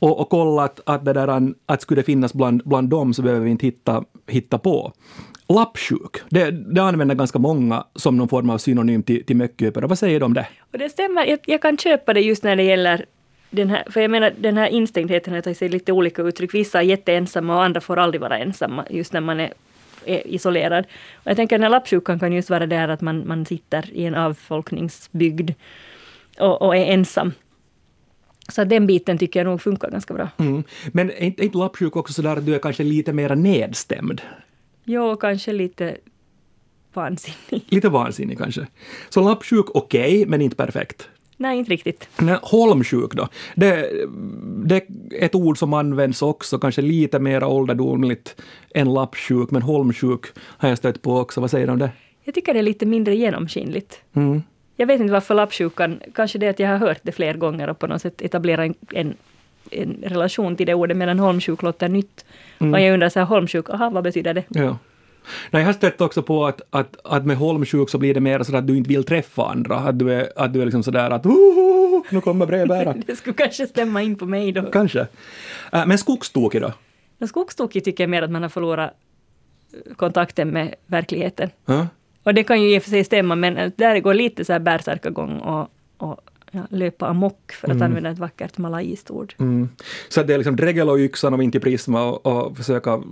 Och, 0.00 0.20
och 0.20 0.28
kolla 0.28 0.62
att, 0.62 0.80
att, 0.84 1.04
det 1.04 1.12
där, 1.12 1.54
att 1.66 1.82
skulle 1.82 2.00
det 2.00 2.04
finnas 2.04 2.34
bland, 2.34 2.62
bland 2.64 2.88
dem 2.88 3.14
så 3.14 3.22
behöver 3.22 3.44
vi 3.44 3.50
inte 3.50 3.66
hitta, 3.66 4.04
hitta 4.26 4.58
på. 4.58 4.92
Lappsjuk, 5.48 6.16
det, 6.28 6.50
det 6.50 6.82
använder 6.82 7.14
ganska 7.14 7.38
många 7.38 7.84
som 7.94 8.16
någon 8.16 8.28
form 8.28 8.50
av 8.50 8.58
synonym 8.58 9.02
till, 9.02 9.24
till 9.24 9.36
mökköpare. 9.36 9.86
Vad 9.86 9.98
säger 9.98 10.20
du 10.20 10.26
om 10.26 10.34
det? 10.34 10.46
Och 10.72 10.78
det 10.78 10.88
stämmer, 10.88 11.26
jag, 11.26 11.38
jag 11.46 11.62
kan 11.62 11.78
köpa 11.78 12.14
det 12.14 12.20
just 12.20 12.42
när 12.42 12.56
det 12.56 12.62
gäller 12.62 13.04
den 13.50 13.70
här, 13.70 13.84
för 13.90 14.00
jag 14.00 14.10
menar 14.10 14.32
den 14.38 14.56
här 14.56 14.68
instängdheten 14.68 15.42
tar 15.42 15.54
sig 15.54 15.68
lite 15.68 15.92
olika 15.92 16.22
uttryck. 16.22 16.54
Vissa 16.54 16.78
är 16.78 16.82
jätteensamma 16.82 17.56
och 17.56 17.64
andra 17.64 17.80
får 17.80 17.98
aldrig 17.98 18.20
vara 18.20 18.38
ensamma 18.38 18.84
just 18.90 19.12
när 19.12 19.20
man 19.20 19.40
är, 19.40 19.52
är 20.04 20.26
isolerad. 20.26 20.84
Och 21.14 21.26
jag 21.26 21.36
tänker 21.36 21.56
den 21.56 21.62
här 21.62 21.70
lappsjukan 21.70 22.18
kan 22.18 22.32
just 22.32 22.50
vara 22.50 22.66
där 22.66 22.88
att 22.88 23.00
man, 23.00 23.28
man 23.28 23.46
sitter 23.46 23.90
i 23.92 24.04
en 24.04 24.14
avfolkningsbygd 24.14 25.50
och, 26.40 26.62
och 26.62 26.76
är 26.76 26.84
ensam. 26.84 27.32
Så 28.48 28.64
den 28.64 28.86
biten 28.86 29.18
tycker 29.18 29.40
jag 29.40 29.44
nog 29.44 29.62
funkar 29.62 29.90
ganska 29.90 30.14
bra. 30.14 30.28
Mm. 30.36 30.62
Men 30.92 31.10
är 31.10 31.22
inte, 31.22 31.44
inte 31.44 31.58
lappsjuk 31.58 31.96
också 31.96 32.12
sådär 32.12 32.36
att 32.36 32.46
du 32.46 32.54
är 32.54 32.58
kanske 32.58 32.82
lite 32.82 33.12
mer 33.12 33.34
nedstämd? 33.34 34.22
Jo, 34.84 35.16
kanske 35.16 35.52
lite 35.52 35.96
vansinnig. 36.92 37.64
Lite 37.68 37.88
vansinnig 37.88 38.38
kanske. 38.38 38.66
Så 39.08 39.20
lappsjuk 39.20 39.66
okej, 39.74 40.16
okay, 40.16 40.26
men 40.26 40.42
inte 40.42 40.56
perfekt? 40.56 41.08
Nej, 41.36 41.58
inte 41.58 41.70
riktigt. 41.70 42.08
Nej, 42.16 42.38
holmsjuk 42.42 43.14
då? 43.14 43.28
Det, 43.54 43.90
det 44.64 44.76
är 44.76 44.82
ett 45.10 45.34
ord 45.34 45.58
som 45.58 45.74
används 45.74 46.22
också, 46.22 46.58
kanske 46.58 46.82
lite 46.82 47.18
mer 47.18 47.44
ålderdomligt 47.44 48.42
än 48.74 48.94
lappsjuk, 48.94 49.50
men 49.50 49.62
holmsjuk 49.62 50.26
har 50.38 50.68
jag 50.68 50.78
stött 50.78 51.02
på 51.02 51.18
också. 51.18 51.40
Vad 51.40 51.50
säger 51.50 51.66
du 51.66 51.72
om 51.72 51.78
det? 51.78 51.90
Jag 52.24 52.34
tycker 52.34 52.54
det 52.54 52.60
är 52.60 52.62
lite 52.62 52.86
mindre 52.86 53.16
genomskinligt. 53.16 54.00
Mm. 54.12 54.42
Jag 54.80 54.86
vet 54.86 55.00
inte 55.00 55.12
varför 55.12 55.34
lappsjukan, 55.34 56.00
kanske 56.14 56.38
det 56.38 56.48
att 56.48 56.58
jag 56.58 56.68
har 56.68 56.78
hört 56.78 56.98
det 57.02 57.12
fler 57.12 57.34
gånger 57.34 57.70
och 57.70 57.78
på 57.78 57.86
något 57.86 58.02
sätt 58.02 58.22
etablera 58.22 58.64
en, 58.64 58.74
en, 58.92 59.14
en 59.70 59.96
relation 60.02 60.56
till 60.56 60.66
det 60.66 60.74
ordet, 60.74 60.96
medan 60.96 61.18
holmsjuk 61.18 61.62
låter 61.62 61.88
nytt. 61.88 62.24
Mm. 62.58 62.74
Och 62.74 62.80
jag 62.80 62.94
undrar 62.94 63.08
så 63.08 63.18
här, 63.18 63.26
holmsjuk, 63.26 63.70
aha, 63.70 63.90
vad 63.90 64.04
betyder 64.04 64.34
det? 64.34 64.44
Ja. 64.48 64.78
Nej, 65.50 65.62
jag 65.62 65.68
har 65.68 65.72
stött 65.72 66.00
också 66.00 66.22
på 66.22 66.46
att, 66.46 66.60
att, 66.70 66.96
att 67.04 67.26
med 67.26 67.36
holmsjuk 67.36 67.90
så 67.90 67.98
blir 67.98 68.14
det 68.14 68.20
mer 68.20 68.42
så 68.42 68.56
att 68.56 68.66
du 68.66 68.76
inte 68.76 68.88
vill 68.88 69.04
träffa 69.04 69.46
andra. 69.46 69.76
Att 69.76 69.98
du 69.98 70.12
är, 70.12 70.32
att 70.36 70.52
du 70.52 70.60
är 70.60 70.64
liksom 70.64 70.82
sådär 70.82 71.10
att 71.10 71.24
nu 72.10 72.20
kommer 72.20 72.46
brevbäraren. 72.46 73.02
det 73.06 73.16
skulle 73.16 73.34
kanske 73.34 73.66
stämma 73.66 74.02
in 74.02 74.16
på 74.16 74.26
mig 74.26 74.52
då. 74.52 74.62
Kanske. 74.62 75.06
Äh, 75.72 75.86
men 75.86 75.98
skogstokig 75.98 76.62
då? 76.62 76.72
Skogstokig 77.26 77.84
tycker 77.84 78.04
jag 78.04 78.10
mer 78.10 78.22
att 78.22 78.30
man 78.30 78.42
har 78.42 78.48
förlorat 78.48 78.90
kontakten 79.96 80.48
med 80.48 80.74
verkligheten. 80.86 81.50
Ja. 81.64 81.86
Och 82.28 82.34
det 82.34 82.44
kan 82.44 82.62
ju 82.62 82.74
i 82.74 82.78
och 82.78 82.82
för 82.82 82.90
sig 82.90 83.04
stämma, 83.04 83.34
men 83.34 83.72
där 83.76 84.00
går 84.00 84.14
lite 84.14 84.44
så 84.44 84.52
här 84.52 84.60
bärsärkagång 84.60 85.38
och, 85.38 85.68
och 85.96 86.20
ja, 86.50 86.60
löpa 86.70 87.06
amok, 87.06 87.52
för 87.52 87.68
att 87.68 87.74
mm. 87.74 87.82
använda 87.82 88.10
ett 88.10 88.18
vackert 88.18 88.58
malajiskt 88.58 89.10
ord. 89.10 89.34
Mm. 89.38 89.68
Så 90.08 90.22
det 90.22 90.34
är 90.34 90.38
liksom 90.38 90.56
dregel 90.56 90.90
och 90.90 90.98
yxan 90.98 91.34
och 91.34 91.42
inte 91.42 91.60
prisma 91.60 92.04
och, 92.04 92.26
och 92.26 92.56
försöka 92.56 93.02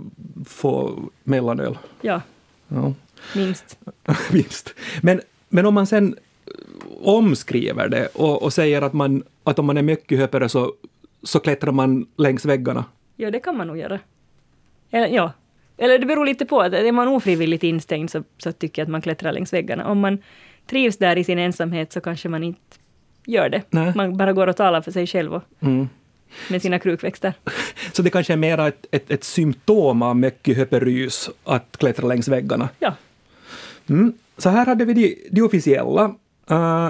få 0.45 0.99
mellanöl? 1.23 1.77
Ja, 2.01 2.21
ja. 2.67 2.93
minst. 3.35 3.79
minst. 4.31 4.73
Men, 5.01 5.21
men 5.49 5.65
om 5.65 5.73
man 5.73 5.87
sen 5.87 6.15
omskriver 7.01 7.89
det 7.89 8.07
och, 8.07 8.43
och 8.43 8.53
säger 8.53 8.81
att, 8.81 8.93
man, 8.93 9.23
att 9.43 9.59
om 9.59 9.65
man 9.65 9.77
är 9.77 9.81
mycket 9.81 10.51
så, 10.51 10.73
så 11.23 11.39
klättrar 11.39 11.71
man 11.71 12.07
längs 12.17 12.45
väggarna? 12.45 12.85
Ja, 13.15 13.31
det 13.31 13.39
kan 13.39 13.57
man 13.57 13.67
nog 13.67 13.77
göra. 13.77 13.99
Eller, 14.91 15.07
ja, 15.07 15.31
eller 15.77 15.99
det 15.99 16.05
beror 16.05 16.25
lite 16.25 16.45
på. 16.45 16.61
Är 16.61 16.91
man 16.91 17.07
ofrivilligt 17.07 17.63
instängd 17.63 18.09
så, 18.09 18.23
så 18.37 18.51
tycker 18.51 18.81
jag 18.81 18.85
att 18.85 18.91
man 18.91 19.01
klättrar 19.01 19.31
längs 19.31 19.53
väggarna. 19.53 19.87
Om 19.87 19.99
man 19.99 20.17
trivs 20.69 20.97
där 20.97 21.17
i 21.17 21.23
sin 21.23 21.39
ensamhet 21.39 21.93
så 21.93 22.01
kanske 22.01 22.29
man 22.29 22.43
inte 22.43 22.77
gör 23.25 23.49
det. 23.49 23.61
Nej. 23.69 23.93
Man 23.95 24.17
bara 24.17 24.33
går 24.33 24.47
och 24.47 24.55
talar 24.55 24.81
för 24.81 24.91
sig 24.91 25.07
själv 25.07 25.33
och 25.33 25.43
mm. 25.59 25.89
med 26.49 26.61
sina 26.61 26.79
krukväxter. 26.79 27.33
Så 27.93 28.01
det 28.01 28.09
kanske 28.09 28.33
är 28.33 28.37
mer 28.37 28.59
ett, 28.59 28.85
ett, 28.91 29.11
ett 29.11 29.23
symptom 29.23 30.01
av 30.01 30.15
mycket 30.15 30.57
höperys 30.57 31.29
att 31.43 31.77
klättra 31.77 32.07
längs 32.07 32.27
väggarna? 32.27 32.69
Ja. 32.79 32.95
Mm. 33.89 34.13
Så 34.37 34.49
här 34.49 34.65
hade 34.65 34.85
vi 34.85 34.93
de, 34.93 35.15
de 35.31 35.41
officiella. 35.41 36.15
Uh, 36.51 36.89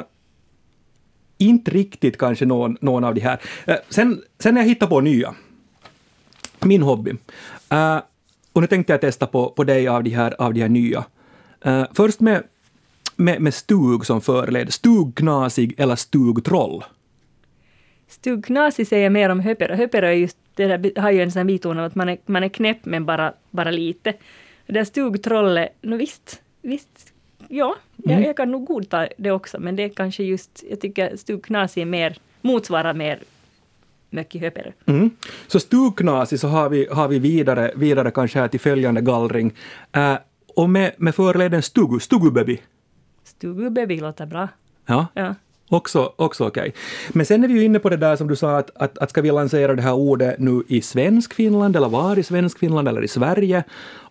inte 1.38 1.72
riktigt 1.72 2.18
kanske 2.18 2.46
någon, 2.46 2.78
någon 2.82 3.04
av 3.04 3.16
de 3.16 3.22
här. 3.22 3.42
Uh, 3.68 3.76
sen, 3.90 4.22
sen 4.40 4.54
när 4.54 4.62
jag 4.62 4.68
hittade 4.68 4.90
på 4.90 5.02
nya, 5.02 5.36
min 6.60 6.82
hobby. 6.82 7.12
Uh, 7.74 8.00
och 8.58 8.62
nu 8.62 8.68
tänkte 8.68 8.94
jag 8.94 9.02
testa 9.02 9.28
på, 9.28 9.50
på 9.50 9.64
dig 9.64 9.88
av 9.88 10.04
de 10.04 10.10
här, 10.10 10.42
av 10.42 10.54
de 10.54 10.62
här 10.62 10.70
nya. 10.70 11.06
Uh, 11.66 11.86
först 11.94 12.20
med, 12.20 12.44
med, 13.16 13.42
med 13.42 13.54
stug 13.54 14.06
som 14.06 14.22
förled. 14.22 14.74
Stugknasig 14.74 15.76
eller 15.78 15.96
stugtroll? 15.96 16.84
Stugknasig 18.08 18.88
säger 18.88 19.10
mer 19.10 19.30
om 19.30 19.40
höpero. 19.40 19.76
Höpero 19.76 20.06
är 20.06 20.12
just, 20.12 20.38
det 20.56 20.78
där, 20.78 21.02
har 21.02 21.12
ju 21.12 21.22
en 21.22 21.32
sån 21.32 21.48
biton 21.48 21.80
av 21.80 21.86
att 21.86 21.96
man 21.96 22.10
är, 22.10 22.18
man 22.26 22.44
är 22.44 22.50
knäpp 22.50 22.86
men 22.86 23.06
bara, 23.06 23.34
bara 23.52 23.72
lite. 23.72 24.14
Det 24.66 24.74
där 24.74 24.84
stugtrollet, 24.84 25.70
no 25.82 25.96
visst, 25.96 26.42
visst, 26.62 27.14
ja, 27.48 27.76
mm. 28.06 28.18
jag, 28.18 28.30
jag, 28.30 28.38
kan 28.38 28.52
nog 28.52 28.66
godta 28.66 29.08
det 29.18 29.32
också, 29.32 29.60
men 29.60 29.76
det 29.76 29.84
är 29.84 29.90
kanske 29.90 30.24
just, 30.24 30.64
jag 30.70 30.82
tycker 30.82 31.18
stugknasig 31.18 31.82
är 31.82 31.86
mer, 31.86 32.18
motsvarar 32.42 32.94
mer 32.94 33.20
mycket 34.18 34.42
högre. 34.42 34.74
Mm. 34.86 35.10
Så 35.48 35.60
stugknasig 35.60 36.40
så 36.40 36.48
har 36.48 36.70
vi, 36.70 36.88
har 36.92 37.08
vi 37.08 37.20
vidare, 37.20 37.72
vidare 37.76 38.12
kanske 38.12 38.40
här 38.40 38.48
till 38.48 38.60
följande 38.60 39.02
gallring. 39.02 39.54
Uh, 39.98 40.18
och 40.56 40.70
med, 40.70 40.92
med 40.98 41.16
förleden 41.16 41.62
stugu, 41.62 42.00
stugubaby. 42.00 42.58
Stugubaby 43.24 44.00
låter 44.00 44.26
bra. 44.26 44.48
Ja. 44.86 45.08
ja. 45.14 45.36
Också, 45.70 46.14
också 46.16 46.48
okej. 46.48 46.74
Men 47.14 47.26
sen 47.26 47.44
är 47.44 47.48
vi 47.48 47.54
ju 47.54 47.64
inne 47.64 47.80
på 47.80 47.90
det 47.90 47.98
där 47.98 48.16
som 48.16 48.28
du 48.28 48.36
sa, 48.36 48.58
att, 48.58 48.72
att, 48.76 48.98
att 48.98 49.10
ska 49.10 49.22
vi 49.22 49.32
lansera 49.32 49.76
det 49.76 49.82
här 49.82 49.94
ordet 49.94 50.40
nu 50.40 50.64
i 50.68 50.82
svensk 50.82 51.34
Finland, 51.34 51.76
eller 51.76 51.90
var 51.90 52.20
i 52.20 52.24
svensk 52.24 52.60
Finland, 52.60 52.88
eller 52.88 53.04
i 53.04 53.08
Sverige? 53.08 53.64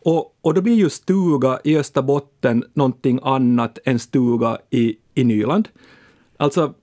Och, 0.04 0.36
och 0.40 0.54
då 0.54 0.60
blir 0.60 0.74
ju 0.74 0.90
stuga 0.90 1.58
i 1.64 1.78
Österbotten 1.78 2.64
någonting 2.74 3.20
annat 3.22 3.78
än 3.84 3.98
stuga 3.98 4.58
i, 4.70 4.96
i 5.14 5.24
Nyland. 5.24 5.68
Alltså, 6.36 6.74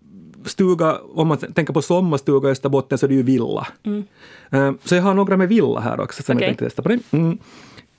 stuga, 0.46 0.98
om 1.14 1.28
man 1.28 1.38
tänker 1.38 1.74
på 1.74 1.82
sommarstuga 1.82 2.50
i 2.50 2.52
Österbotten 2.52 2.98
så 2.98 3.06
är 3.06 3.08
det 3.08 3.16
ju 3.16 3.24
villa. 3.24 3.68
Mm. 3.84 4.04
Eh, 4.52 4.72
Så 4.84 4.96
jag 4.96 5.04
har 5.04 5.14
några 5.14 5.38
med 5.38 5.50
villa 5.50 5.80
här 5.80 6.00
också 6.00 6.24
som 6.24 6.36
Okej. 6.36 6.46
jag 6.48 6.50
tänkte 6.50 6.66
testa 6.66 6.82
på. 6.82 6.90
Det. 6.90 7.00
Mm. 7.12 7.38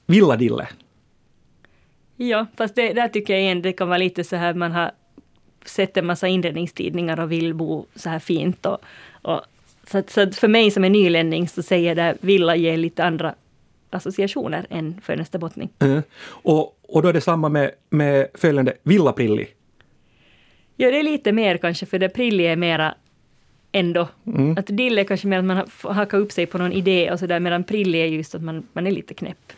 Villadille. 0.06 0.68
Ja, 2.16 2.46
fast 2.56 2.74
det, 2.74 2.92
där 2.92 3.08
tycker 3.08 3.32
jag 3.32 3.42
igen 3.42 3.62
det 3.62 3.72
kan 3.72 3.88
vara 3.88 3.98
lite 3.98 4.24
så 4.24 4.36
här 4.36 4.54
man 4.54 4.72
har 4.72 4.90
sett 5.64 5.96
en 5.96 6.06
massa 6.06 6.28
inredningstidningar 6.28 7.20
och 7.20 7.32
vill 7.32 7.54
bo 7.54 7.86
så 7.94 8.08
här 8.08 8.18
fint. 8.18 8.66
Och, 8.66 8.78
och, 9.22 9.40
så, 9.90 9.98
att, 9.98 10.10
så 10.10 10.20
att 10.20 10.36
för 10.36 10.48
mig 10.48 10.70
som 10.70 10.84
är 10.84 10.90
nylänning 10.90 11.48
så 11.48 11.62
säger 11.62 11.94
det 11.94 12.16
villa 12.20 12.56
ger 12.56 12.76
lite 12.76 13.04
andra 13.04 13.34
associationer 13.90 14.66
än 14.70 15.00
för 15.02 15.12
en 15.12 15.20
österbottning. 15.20 15.68
Eh, 15.78 16.00
Och, 16.26 16.78
och 16.88 17.02
då 17.02 17.08
är 17.08 17.12
det 17.12 17.20
samma 17.20 17.48
med, 17.48 17.70
med 17.90 18.28
följande 18.34 18.72
villaprilli. 18.82 19.46
Ja, 20.76 20.90
det 20.90 20.98
är 20.98 21.02
lite 21.02 21.32
mer 21.32 21.56
kanske, 21.56 21.86
för 21.86 21.98
det 21.98 22.08
prilli 22.08 22.46
är 22.46 22.56
mera 22.56 22.94
ändå. 23.72 24.08
Mm. 24.26 24.58
Att 24.58 24.66
dill 24.66 24.98
är 24.98 25.04
kanske 25.04 25.26
mer 25.26 25.38
att 25.38 25.44
man 25.44 25.66
hakat 25.82 26.20
upp 26.20 26.32
sig 26.32 26.46
på 26.46 26.58
någon 26.58 26.72
idé 26.72 27.10
och 27.12 27.18
sådär, 27.18 27.40
medan 27.40 27.64
prilli 27.64 27.98
är 27.98 28.06
just 28.06 28.34
att 28.34 28.42
man, 28.42 28.66
man 28.72 28.86
är 28.86 28.90
lite 28.90 29.14
knäpp. 29.14 29.52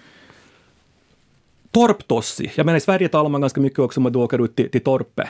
Torptossi. 1.70 2.52
Jag 2.54 2.66
menar 2.66 2.76
i 2.76 2.80
Sverige 2.80 3.08
talar 3.08 3.28
man 3.30 3.40
ganska 3.40 3.60
mycket 3.60 3.78
också 3.78 4.00
om 4.00 4.06
att 4.06 4.12
du 4.12 4.18
åker 4.18 4.44
ut 4.44 4.56
till, 4.56 4.70
till 4.70 4.80
torpet. 4.84 5.28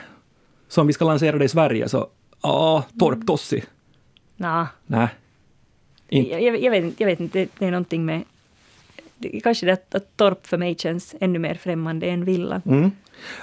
Så 0.69 0.81
om 0.81 0.87
vi 0.87 0.93
ska 0.93 1.05
lansera 1.05 1.39
det 1.39 1.45
i 1.45 1.49
Sverige 1.49 1.89
så, 1.89 2.07
ja, 2.43 2.85
torptossi. 3.01 3.63
Nå, 4.37 4.67
Nej. 4.87 5.09
Inte. 6.09 6.31
jag, 6.31 6.63
jag, 6.63 6.71
vet, 6.71 6.85
inte- 6.85 7.03
jag 7.03 7.07
vet 7.11 7.21
inte, 7.21 7.47
det 7.59 7.67
är 7.67 7.71
någonting 7.71 8.05
med... 8.05 8.23
Det, 9.19 9.41
kanske 9.41 9.67
det 9.67 9.73
att, 9.73 9.95
att 9.95 10.17
torp 10.17 10.47
för 10.47 10.57
mig 10.59 10.75
känns 10.79 11.15
ännu 11.21 11.39
mer 11.39 11.55
främmande 11.55 12.07
än 12.07 12.25
villa. 12.25 12.63
Mm. 12.67 12.91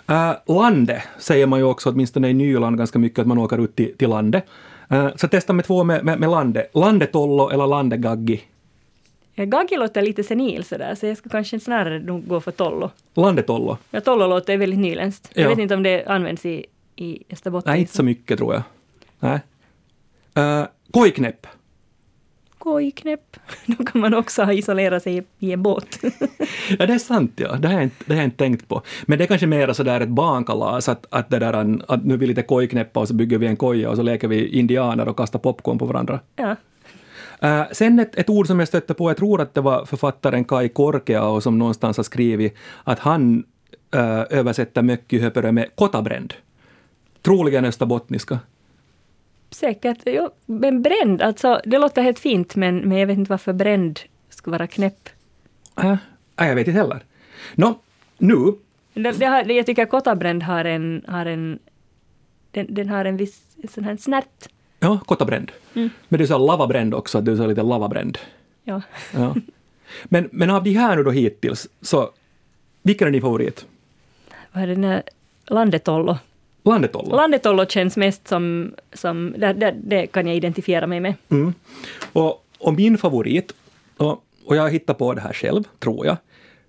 Äh, 0.10 0.34
lande 0.56 1.04
säger 1.20 1.48
man 1.48 1.60
ju 1.60 1.66
också, 1.66 1.90
åtminstone 1.90 2.30
i 2.30 2.34
Nyland, 2.34 2.78
ganska 2.78 3.00
mycket 3.00 3.20
att 3.20 3.28
man 3.28 3.38
åker 3.38 3.64
ut 3.64 3.76
till, 3.76 3.98
till 3.98 4.10
landet. 4.10 4.46
Äh, 4.90 5.08
så 5.16 5.28
testa 5.28 5.54
med 5.54 5.66
två 5.66 5.84
med, 5.84 6.06
med, 6.06 6.20
med 6.20 6.30
lande. 6.30 6.68
Landetollo 6.74 7.50
eller 7.50 7.68
landegaggi. 7.68 8.42
Gaggi 9.36 9.76
låter 9.78 10.02
lite 10.02 10.24
senil 10.24 10.64
sådär, 10.64 10.96
så 10.96 11.06
jag 11.06 11.18
skulle 11.18 11.32
kanske 11.32 11.60
snarare 11.60 12.00
gå 12.00 12.42
för 12.42 12.52
Tollo. 12.52 12.90
Landetollo. 13.14 13.78
Ja, 13.92 14.02
Tollo 14.02 14.28
låter 14.28 14.58
väldigt 14.58 14.80
nyländskt. 14.80 15.30
Jag 15.34 15.44
Ja. 15.44 15.50
vet 15.50 15.60
inte 15.60 15.76
om 15.76 15.84
det 15.84 16.06
används 16.06 16.46
i, 16.46 16.66
i 16.96 17.24
Österbotten. 17.30 17.72
Nej, 17.72 17.80
inte 17.82 17.94
så 17.94 18.04
mycket 18.04 18.38
tror 18.38 18.54
jag. 18.54 18.64
Nej. 19.20 19.40
Äh, 20.34 20.66
kojknäpp. 20.92 21.48
Kojknäpp. 22.64 23.38
Då 23.66 23.86
kan 23.86 24.02
man 24.02 24.14
också 24.14 24.44
ha 24.44 24.54
isolerat 24.54 25.04
sig 25.04 25.26
i 25.40 25.52
en 25.52 25.64
båt. 25.64 26.00
Ja, 26.80 26.86
det 26.86 26.94
är 26.94 27.00
sant, 27.00 27.32
ja. 27.36 27.56
Det 27.56 27.68
har 27.68 27.76
jag 27.76 27.84
inte, 27.84 28.04
det 28.06 28.14
har 28.14 28.22
jag 28.22 28.28
inte 28.28 28.38
tänkt 28.38 28.68
på. 28.68 28.82
Men 29.06 29.18
det 29.18 29.24
är 29.24 29.28
kanske 29.28 29.48
mer 29.48 29.74
sådär 29.74 30.02
ett 30.02 30.10
barnkalas, 30.10 30.90
att, 30.90 31.06
att, 31.10 31.30
det 31.30 31.40
där, 31.40 31.82
att 31.88 32.06
nu 32.06 32.14
är 32.14 32.18
vi 32.18 32.28
lite 32.28 32.42
kojknäppa 32.42 33.00
och 33.00 33.08
så 33.08 33.14
bygger 33.14 33.38
vi 33.38 33.48
en 33.48 33.56
koja 33.56 33.90
och 33.90 33.96
så 33.96 34.04
leker 34.04 34.28
vi 34.28 34.48
indianer 34.48 35.08
och 35.08 35.18
kastar 35.18 35.40
popcorn 35.40 35.78
på 35.78 35.86
varandra. 35.86 36.20
ja. 36.36 36.56
Äh, 37.42 37.64
sen 37.72 38.00
ett, 38.00 38.16
ett 38.16 38.30
ord 38.30 38.48
som 38.48 38.60
jag 38.60 38.68
stötte 38.68 38.94
på, 38.94 39.10
jag 39.10 39.18
tror 39.18 39.42
att 39.42 39.54
det 39.54 39.62
var 39.62 39.86
författaren 39.86 40.46
Kai 40.46 40.70
Korkeao 40.70 41.42
som 41.42 41.60
någonstans 41.60 41.98
har 41.98 42.04
skrivit 42.04 42.56
att 42.84 43.00
han 43.00 43.44
äh, 43.96 44.24
översätter 44.30 44.82
mökkyhöpörö 44.82 45.52
med 45.52 45.76
kotabränd. 45.76 46.34
Troligen 47.22 47.66
österbottniska. 47.66 48.40
Säkert. 49.54 49.98
Jo, 50.06 50.30
men 50.46 50.82
bränd, 50.82 51.22
alltså 51.22 51.62
det 51.66 51.78
låter 51.78 52.02
helt 52.02 52.20
fint 52.20 52.56
men, 52.56 52.78
men 52.78 52.98
jag 52.98 53.08
vet 53.08 53.18
inte 53.18 53.30
varför 53.30 53.54
bränd 53.54 54.00
skulle 54.30 54.58
vara 54.58 54.68
knäpp. 54.68 55.10
Äh, 55.78 55.92
äh, 56.40 56.48
jag 56.48 56.56
vet 56.56 56.68
inte 56.68 56.80
heller. 56.80 57.04
Nå, 57.56 57.80
nu, 58.18 58.36
Det, 58.94 59.12
det 59.12 59.26
har, 59.26 59.52
jag 59.52 59.66
tycker 59.66 59.84
att 59.84 59.90
kotabränd 59.90 60.44
har 60.44 60.66
en, 60.66 61.04
har 61.08 61.26
en 61.26 61.60
den, 62.52 62.68
den 62.70 62.90
har 62.90 63.06
en 63.06 63.18
viss 63.18 63.42
sån 63.74 63.84
här 63.84 63.98
snärt. 63.98 64.48
ja, 64.80 65.00
kotabränd. 65.06 65.52
Mm. 65.74 65.90
Men 66.08 66.20
du 66.20 66.28
sa 66.28 66.38
lavabränd 66.38 66.94
också, 66.94 67.18
att 67.18 67.26
du 67.26 67.38
sa 67.38 67.46
lite 67.48 67.64
lavabränd. 67.64 68.18
Ja. 68.64 68.82
Ja. 69.14 69.36
Men, 70.04 70.30
men 70.32 70.50
av 70.50 70.64
de 70.64 70.74
här 70.74 70.96
nu 70.96 71.04
då 71.04 71.12
hittills, 71.12 71.68
så 71.82 72.10
vilken 72.82 73.08
är 73.08 73.12
din 73.12 73.22
favorit? 73.22 73.66
Vad 74.52 74.64
är 74.64 74.68
det 74.68 74.76
där? 74.76 75.04
Landetollo. 75.48 76.18
Landetollo? 76.64 77.16
Landetollo 77.16 77.66
känns 77.66 77.98
mest 77.98 78.28
som, 78.28 78.74
som 78.94 79.36
det, 79.38 79.54
det, 79.54 79.76
det 79.84 80.08
kan 80.08 80.28
jag 80.28 80.36
identifiera 80.36 80.88
mig 80.88 81.00
med. 81.00 81.14
Mm. 81.30 81.54
Och, 82.14 82.46
och 82.60 82.74
min 82.74 82.98
favorit, 82.98 83.54
och, 83.98 84.24
och 84.46 84.56
jag 84.56 84.62
har 84.62 84.70
hittat 84.70 84.98
på 84.98 85.14
det 85.14 85.22
här 85.22 85.34
själv, 85.34 85.64
tror 85.80 86.06
jag, 86.06 86.18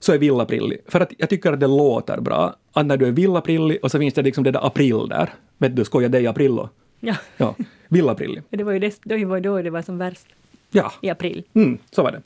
så 0.00 0.12
är 0.12 0.18
villaprilli. 0.18 0.78
För 0.88 1.00
att 1.00 1.12
jag 1.18 1.30
tycker 1.30 1.52
att 1.52 1.60
det 1.60 1.66
låter 1.66 2.20
bra. 2.20 2.54
Att 2.72 2.86
när 2.86 2.96
du 2.96 3.06
är 3.06 3.10
villaprilli 3.10 3.78
och 3.82 3.90
så 3.90 3.98
finns 3.98 4.14
det 4.14 4.22
liksom 4.22 4.44
det 4.44 4.50
där 4.50 4.66
april 4.66 5.08
där. 5.08 5.34
Vet 5.58 5.76
du, 5.76 5.84
skojar 5.84 6.08
dig 6.08 6.26
aprillo? 6.26 6.68
Ja, 7.00 7.14
Ja, 7.36 7.54
villaprilli. 7.88 8.42
det 8.50 8.64
var 8.64 8.72
ju 8.72 8.78
det, 8.78 8.98
det 9.04 9.24
var 9.24 9.36
ju 9.36 9.42
då 9.42 9.62
det 9.62 9.70
var 9.70 9.82
som 9.82 9.98
värst, 9.98 10.26
Ja, 10.70 10.92
i 11.00 11.10
april. 11.10 11.44
Mm, 11.54 11.78
så 11.90 12.02
var 12.02 12.12
det. 12.12 12.22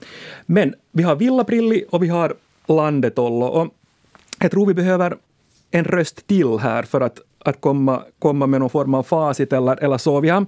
Men 0.47 0.75
vi 0.93 1.03
har 1.03 1.17
villaprilli 1.17 1.85
och 1.91 2.03
vi 2.03 2.09
har 2.09 2.35
landetollo. 2.67 3.47
Och 3.47 3.75
jag 4.41 4.51
tror 4.51 4.67
vi 4.67 4.75
behöver 4.75 5.17
en 5.71 5.85
röst 5.85 6.27
till 6.27 6.59
här 6.59 6.83
för 6.83 7.01
att, 7.01 7.21
att 7.49 7.61
komma, 7.61 8.03
komma 8.19 8.47
med 8.47 8.61
någon 8.61 8.71
form 8.71 8.95
av 8.95 9.03
facit 9.03 9.53
eller, 9.53 9.85
eller 9.85 9.99
så. 9.99 10.21
Vi 10.21 10.29
har, 10.29 10.47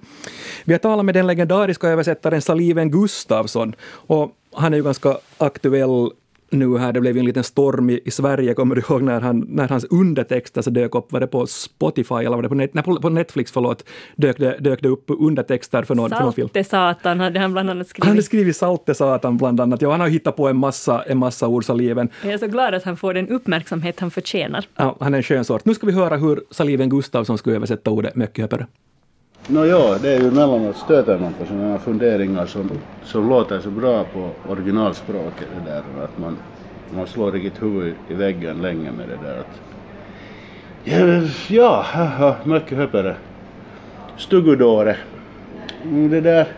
vi 0.65 0.75
har 0.75 0.79
talat 0.79 1.05
med 1.05 1.15
den 1.15 1.27
legendariska 1.27 1.89
översättaren 1.89 2.43
Saliven 2.43 2.91
Gustafsson 2.91 3.75
och 3.83 4.31
han 4.53 4.73
är 4.73 4.77
ju 4.77 4.85
ganska 4.85 5.17
aktuell 5.39 6.11
nu 6.51 6.79
här, 6.79 6.93
det 6.93 7.01
blev 7.01 7.15
ju 7.15 7.21
en 7.21 7.27
liten 7.27 7.45
storm 7.45 7.91
i, 7.91 8.01
i 8.05 8.11
Sverige, 8.11 8.55
kommer 8.55 8.75
du 8.75 8.81
ihåg 8.81 9.03
när, 9.03 9.21
han, 9.21 9.47
när 9.49 9.69
hans 9.69 9.85
undertexter 9.85 10.63
så 10.63 10.71
dök 10.71 10.95
upp, 10.95 11.13
var 11.13 11.21
det 11.21 11.27
på 11.27 11.47
Spotify 11.47 12.15
eller 12.15 12.31
var 12.37 12.43
det 12.43 12.49
på, 12.49 12.55
net, 12.55 12.75
nej, 12.75 12.85
på 12.85 13.01
på 13.01 13.09
Netflix, 13.09 13.53
förlåt, 13.53 13.85
dök 14.17 14.39
det, 14.39 14.57
dök 14.61 14.83
det 14.83 14.89
upp 14.89 15.05
undertexter 15.09 15.83
för 15.83 15.95
någon, 15.95 16.11
för 16.11 16.21
någon 16.21 16.33
film. 16.33 16.49
Salte 16.49 16.65
satan 16.65 17.21
hade 17.21 17.41
han 17.41 17.53
bland 17.53 17.71
annat 17.71 17.87
Han 17.99 18.09
hade 18.09 18.23
skrivit. 18.23 18.25
skrivit 18.25 18.57
Salte 18.57 18.95
Satan 18.95 19.37
bland 19.37 19.61
annat. 19.61 19.83
Ja, 19.83 19.91
han 19.91 20.01
har 20.01 20.09
hittat 20.09 20.37
på 20.37 20.49
en 20.49 20.57
massa, 20.57 21.03
en 21.03 21.19
massa 21.19 21.49
ord, 21.49 21.65
Saliven. 21.65 22.09
Jag 22.25 22.33
är 22.33 22.39
så 22.39 22.47
glad 22.47 22.75
att 22.75 22.83
han 22.85 22.97
får 22.97 23.15
den 23.15 23.29
uppmärksamhet 23.29 24.01
han 24.01 24.11
förtjänar. 24.11 24.65
Ja, 24.77 24.97
han 25.01 25.15
är 25.15 25.19
en 25.19 25.23
skön 25.23 25.45
sort. 25.45 25.65
Nu 25.65 25.75
ska 25.75 25.87
vi 25.87 25.93
höra 25.93 26.17
hur 26.17 26.41
Saliven 26.51 26.89
Gustafsson 26.89 27.39
skulle 27.39 27.57
översätta 27.57 27.91
ordet 27.91 28.17
möcköpare. 28.17 28.67
No 29.49 29.65
ja, 29.65 29.99
det 30.03 30.11
är 30.11 30.21
ju 30.21 30.29
emellanåt 30.29 30.77
stöter 30.77 31.19
man 31.19 31.33
på 31.33 31.47
sådana 31.47 31.71
här 31.71 31.79
funderingar 31.79 32.47
som, 32.47 32.71
som 33.05 33.29
låter 33.29 33.61
så 33.61 33.71
bra 33.71 34.05
på 34.05 34.31
originalspråket 34.49 35.49
det 35.65 35.71
där 35.71 36.05
att 36.05 36.19
man, 36.19 36.37
man 36.95 37.07
slår 37.07 37.33
riktigt 37.33 37.63
huvud 37.63 37.95
i 38.09 38.15
väggen 38.15 38.63
länge 38.63 38.93
med 38.93 39.09
det 39.09 39.27
där 39.27 39.39
att 39.39 39.61
Ja, 40.85 41.23
ja 41.49 41.85
haha, 41.87 42.37
mycket 42.45 42.79
höpare. 42.79 43.17
Stugudåre. 44.17 44.97
Mm, 45.85 46.11
det 46.11 46.21
där 46.21 46.49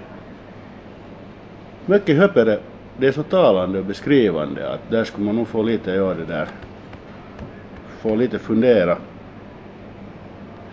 mycket 1.86 2.16
höpare, 2.16 2.58
det 2.98 3.06
är 3.06 3.12
så 3.12 3.22
talande 3.22 3.78
och 3.78 3.84
beskrivande 3.84 4.72
att 4.72 4.90
där 4.90 5.04
skulle 5.04 5.26
man 5.26 5.36
nog 5.36 5.48
få 5.48 5.62
lite 5.62 5.90
ja 5.90 6.14
det 6.14 6.24
där. 6.24 6.48
Få 8.00 8.14
lite 8.14 8.38
fundera 8.38 8.96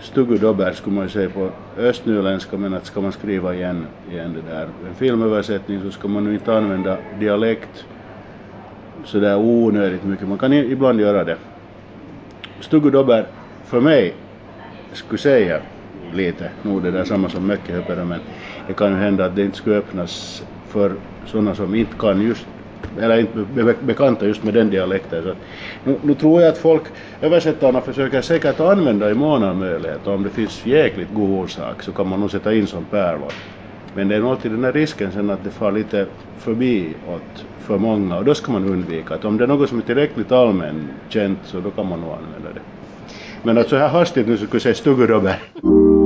Stugudobber 0.01 0.71
skulle 0.73 0.95
man 0.95 1.03
ju 1.05 1.09
säga 1.09 1.29
på 1.29 1.51
östnyländska 1.77 2.57
men 2.57 2.73
att 2.73 2.85
ska 2.85 3.01
man 3.01 3.11
skriva 3.11 3.55
igen, 3.55 3.87
igen 4.09 4.33
det 4.33 4.41
där 4.41 4.69
en 4.87 4.95
filmöversättning 4.95 5.81
så 5.81 5.91
ska 5.91 6.07
man 6.07 6.23
nu 6.23 6.33
inte 6.33 6.53
använda 6.53 6.97
dialekt 7.19 7.85
sådär 9.05 9.37
onödigt 9.37 10.03
mycket. 10.03 10.27
Man 10.27 10.37
kan 10.37 10.53
i- 10.53 10.71
ibland 10.71 11.01
göra 11.01 11.23
det. 11.23 11.37
Stugudobber 12.59 13.27
för 13.63 13.81
mig 13.81 14.15
skulle 14.91 15.19
säga 15.19 15.61
lite 16.13 16.51
nog 16.61 16.83
det 16.83 16.91
där 16.91 17.03
samma 17.03 17.29
som 17.29 17.47
mycket 17.47 17.87
men 17.87 18.19
det 18.67 18.73
kan 18.73 18.91
ju 18.91 18.97
hända 18.97 19.25
att 19.25 19.35
det 19.35 19.45
inte 19.45 19.57
skulle 19.57 19.75
öppnas 19.77 20.43
för 20.67 20.95
sådana 21.25 21.55
som 21.55 21.75
inte 21.75 21.95
kan 21.97 22.21
just 22.21 22.47
eller 23.01 23.19
inte 23.19 23.45
be- 23.55 23.75
bekanta 23.81 24.25
just 24.25 24.43
med 24.43 24.53
den 24.53 24.69
dialekten. 24.69 25.23
Så 25.23 25.33
nu, 25.83 25.95
nu 26.01 26.13
tror 26.13 26.41
jag 26.41 26.49
att 26.49 26.57
folk, 26.57 26.83
översättarna 27.21 27.81
försöker 27.81 28.21
säkert 28.21 28.59
använda 28.59 29.11
i 29.11 29.13
mån 29.13 29.43
av 29.43 29.55
möjlighet 29.57 30.07
och 30.07 30.13
om 30.13 30.23
det 30.23 30.29
finns 30.29 30.65
jäkligt 30.65 31.13
god 31.13 31.43
orsak 31.43 31.83
så 31.83 31.91
kan 31.91 32.07
man 32.07 32.19
nog 32.19 32.31
sätta 32.31 32.53
in 32.53 32.67
som 32.67 32.85
pärlor. 32.85 33.31
Men 33.93 34.07
det 34.07 34.15
är 34.15 34.19
nog 34.19 34.29
alltid 34.31 34.51
den 34.51 34.63
här 34.63 34.73
risken 34.73 35.11
sen 35.11 35.29
att 35.29 35.43
det 35.43 35.51
far 35.51 35.71
lite 35.71 36.05
förbi 36.37 36.93
åt 37.07 37.45
för 37.59 37.77
många 37.77 38.17
och 38.17 38.25
då 38.25 38.33
ska 38.35 38.51
man 38.51 38.65
undvika 38.65 39.15
att 39.15 39.25
om 39.25 39.37
det 39.37 39.43
är 39.43 39.47
något 39.47 39.69
som 39.69 39.77
är 39.77 39.81
tillräckligt 39.81 40.31
allmänt 40.31 40.89
känt 41.09 41.39
så 41.43 41.59
då 41.59 41.71
kan 41.71 41.85
man 41.87 42.01
nog 42.01 42.09
använda 42.09 42.53
det. 42.53 42.61
Men 43.43 43.57
att 43.57 43.69
så 43.69 43.75
här 43.75 43.87
hastigt 43.87 44.27
nu 44.27 44.37
så 44.37 44.45
skulle 44.45 44.55
jag 44.55 44.61
säga 44.61 44.75
stugurobber. 44.75 45.98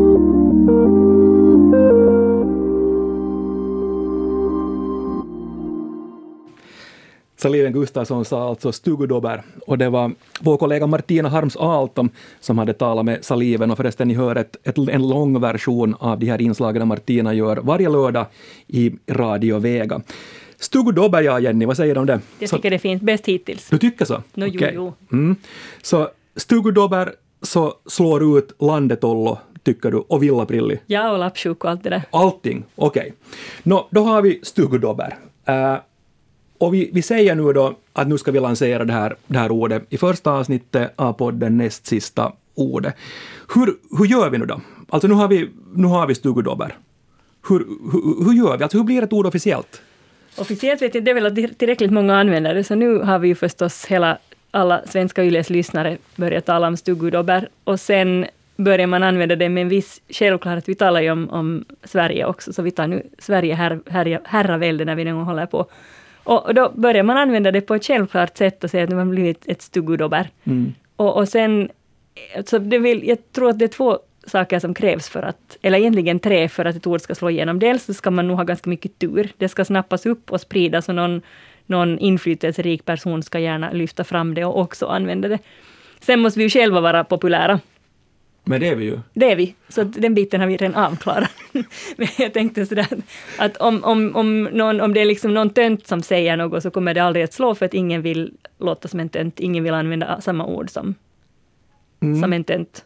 Saliven 7.44 7.74
Gustafsson 7.74 8.26
sa 8.26 8.50
alltså 8.50 8.72
stugudober 8.72 9.44
och 9.68 9.78
det 9.78 9.90
var 9.90 10.12
vår 10.40 10.58
kollega 10.58 10.88
Martina 10.88 11.30
Harms 11.30 11.56
Altom 11.58 12.10
som 12.40 12.58
hade 12.58 12.74
talat 12.74 13.06
med 13.06 13.26
Saliven 13.26 13.72
och 13.72 13.78
förresten 13.78 14.08
ni 14.08 14.14
hör 14.14 14.36
ett, 14.36 14.56
ett, 14.64 14.78
en 14.78 15.08
lång 15.10 15.42
version 15.42 15.96
av 16.00 16.20
de 16.20 16.26
här 16.30 16.42
inslagen 16.42 16.88
Martina 16.88 17.34
gör 17.34 17.58
varje 17.58 17.90
lördag 17.90 18.26
i 18.68 18.92
Radio 19.10 19.60
Vega. 19.60 20.02
Stugudober, 20.60 21.22
ja 21.22 21.40
Jenny, 21.40 21.66
vad 21.66 21.78
säger 21.78 21.94
du 21.96 22.00
om 22.00 22.06
det? 22.06 22.20
Jag 22.40 22.50
Så- 22.50 22.56
tycker 22.56 22.70
det 22.70 22.76
är 22.76 22.80
fint, 22.80 23.02
bäst 23.02 23.26
hittills. 23.28 23.70
du 23.70 23.78
tycker 23.78 24.06
så? 24.06 24.14
No, 24.34 24.46
jo, 24.46 24.56
Okej. 24.56 24.72
jo. 24.76 24.94
Mm. 25.12 25.36
Så 25.82 26.08
stugudober 26.36 27.14
så 27.42 27.74
slår 27.86 28.38
ut 28.38 28.56
landetollo, 28.60 29.38
tycker 29.64 29.92
du, 29.92 29.98
och 29.98 30.24
villaprilli. 30.24 30.80
Ja, 30.86 31.12
och 31.12 31.20
lappsjuk 31.20 31.64
och 31.64 31.70
allt 31.70 31.84
det 31.84 31.90
där. 31.90 32.02
Allting, 32.12 32.64
okej. 32.76 33.14
Nå, 33.64 33.88
då 33.92 34.02
har 34.04 34.22
vi 34.22 34.40
stugudober. 34.44 35.18
Eh, 35.46 35.76
och 36.64 36.74
vi, 36.74 36.90
vi 36.94 37.02
säger 37.02 37.36
nu 37.36 37.54
då 37.54 37.76
att 37.94 38.08
nu 38.08 38.18
ska 38.18 38.32
vi 38.32 38.40
lansera 38.40 38.86
det 38.86 38.94
här, 38.94 39.16
det 39.28 39.38
här 39.38 39.52
ordet 39.52 39.84
i 39.90 39.98
första 39.98 40.32
avsnittet 40.32 40.94
av 40.96 41.14
podden 41.14 41.58
näst 41.58 41.86
sista 41.86 42.32
ordet. 42.56 42.96
Hur, 43.56 43.76
hur 43.98 44.06
gör 44.06 44.30
vi 44.30 44.38
nu 44.38 44.46
då? 44.46 44.62
Alltså 44.90 45.08
nu 45.08 45.14
har 45.14 45.28
vi, 45.28 45.50
nu 45.74 45.88
har 45.88 46.08
vi 46.08 46.16
stugudobber. 46.16 46.76
Hur, 47.50 47.60
hur, 47.92 48.26
hur 48.26 48.34
gör 48.34 48.58
vi? 48.58 48.64
Alltså 48.64 48.78
hur 48.78 48.86
blir 48.86 49.04
ett 49.04 49.14
ord 49.14 49.26
officiellt? 49.26 49.82
Officiellt 50.38 50.82
vet 50.82 50.96
jag 50.96 51.00
inte, 51.00 51.06
det 51.06 51.12
är 51.12 51.22
väl 51.22 51.26
att 51.26 51.58
tillräckligt 51.58 51.92
många 51.92 52.18
använder 52.18 52.54
det, 52.54 52.64
så 52.64 52.76
nu 52.76 53.00
har 53.00 53.20
vi 53.20 53.28
ju 53.28 53.36
förstås 53.36 53.86
hela, 53.86 54.18
alla 54.52 54.82
Svenska 54.88 55.24
Yles 55.24 55.50
lyssnare 55.50 55.98
börjat 56.16 56.46
tala 56.46 56.68
om 56.68 56.78
stugudobber 56.78 57.50
och 57.64 57.80
sen 57.80 58.26
börjar 58.56 58.88
man 58.88 59.04
använda 59.04 59.36
det 59.36 59.50
med 59.50 59.62
en 59.62 59.70
viss 59.70 60.02
självklarhet. 60.10 60.70
Vi 60.70 60.76
talar 60.76 61.02
ju 61.02 61.12
om, 61.12 61.30
om 61.30 61.66
Sverige 61.84 62.26
också, 62.26 62.54
så 62.54 62.62
vi 62.62 62.72
tar 62.72 62.88
nu 62.88 63.04
Sverige 63.20 63.56
här, 63.56 63.80
här, 63.90 64.20
herravälde 64.24 64.86
när 64.86 64.96
vi 64.96 65.04
någon 65.04 65.16
gång 65.16 65.26
håller 65.26 65.46
på. 65.46 65.68
Och, 66.24 66.54
då 66.56 66.72
börjar 66.76 67.04
man 67.04 67.18
använda 67.18 67.52
det 67.52 67.62
på 67.62 67.76
ett 67.76 67.86
självklart 67.86 68.38
sätt 68.38 68.64
och 68.64 68.70
säga 68.70 68.84
att 68.84 68.90
man 68.90 69.10
blivit 69.10 69.44
ett 69.48 69.62
stugudober. 69.62 70.30
Och, 70.96 71.18
och 71.18 71.30
sen, 71.30 71.70
så 72.46 72.58
det 72.58 72.78
vill, 72.78 73.08
jag 73.08 73.32
tror 73.32 73.50
att 73.50 73.60
det 73.60 73.66
är 73.66 73.70
två 73.70 74.00
saker 74.28 74.60
som 74.60 74.74
krävs 74.74 75.10
för 75.10 75.24
att, 75.24 75.58
eller 75.62 75.78
egentligen 75.80 76.20
tre 76.20 76.50
för 76.50 76.66
att 76.66 76.76
ett 76.76 76.88
ord 76.88 77.02
ska 77.02 77.16
slå 77.16 77.30
igenom. 77.30 77.60
Dels 77.60 77.86
så 77.86 77.94
ska 77.94 78.12
man 78.12 78.28
nog 78.28 78.38
ha 78.38 78.44
ganska 78.44 78.70
mycket 78.70 79.00
tur. 79.00 79.30
Det 79.38 79.50
ska 79.50 79.66
snappas 79.66 80.06
upp 80.06 80.32
och 80.32 80.42
spridas 80.42 80.90
och 80.90 80.96
någon, 80.96 81.22
någon 81.66 82.00
inflytelserik 82.00 82.86
person 82.86 83.24
ska 83.24 83.40
gärna 83.40 83.72
lyfta 83.72 84.04
fram 84.04 84.34
det 84.34 84.46
och 84.46 84.60
också 84.60 84.86
använda 84.86 85.28
det. 85.28 85.40
Sen 86.00 86.20
måste 86.20 86.40
vi 86.40 86.44
ju 86.44 86.50
själva 86.50 86.82
vara 86.82 87.04
populära. 87.04 87.60
Men 88.44 88.62
det 88.62 88.68
är 88.68 88.76
vi 88.76 88.86
ju. 88.86 89.00
Det 89.14 89.32
är 89.32 89.36
vi, 89.36 89.56
så 89.70 89.84
den 89.84 90.14
biten 90.14 90.42
har 90.42 90.48
vi 90.48 90.58
redan 90.58 90.86
avklarat. 90.86 91.32
Men 91.98 92.08
jag 92.18 92.34
tänkte 92.34 92.66
sådär 92.66 92.88
att, 93.38 93.58
om, 93.58 93.84
om, 93.84 94.16
om, 94.16 94.44
någon, 94.44 94.82
om 94.82 94.94
det 94.94 95.02
är 95.02 95.06
liksom 95.06 95.34
någon 95.34 95.50
tönt 95.50 95.88
som 95.88 96.02
säger 96.02 96.38
något 96.38 96.64
så 96.64 96.72
kommer 96.72 96.94
det 96.94 97.04
aldrig 97.04 97.24
att 97.24 97.34
slå 97.34 97.56
för 97.56 97.66
att 97.66 97.74
ingen 97.74 98.02
vill 98.02 98.34
låta 98.60 98.88
som 98.88 99.00
en 99.00 99.10
tönt, 99.10 99.40
ingen 99.40 99.64
vill 99.64 99.74
använda 99.74 100.22
samma 100.22 100.46
ord 100.46 100.70
som, 100.70 100.96
som 102.00 102.34
en 102.34 102.44
tönt. 102.44 102.86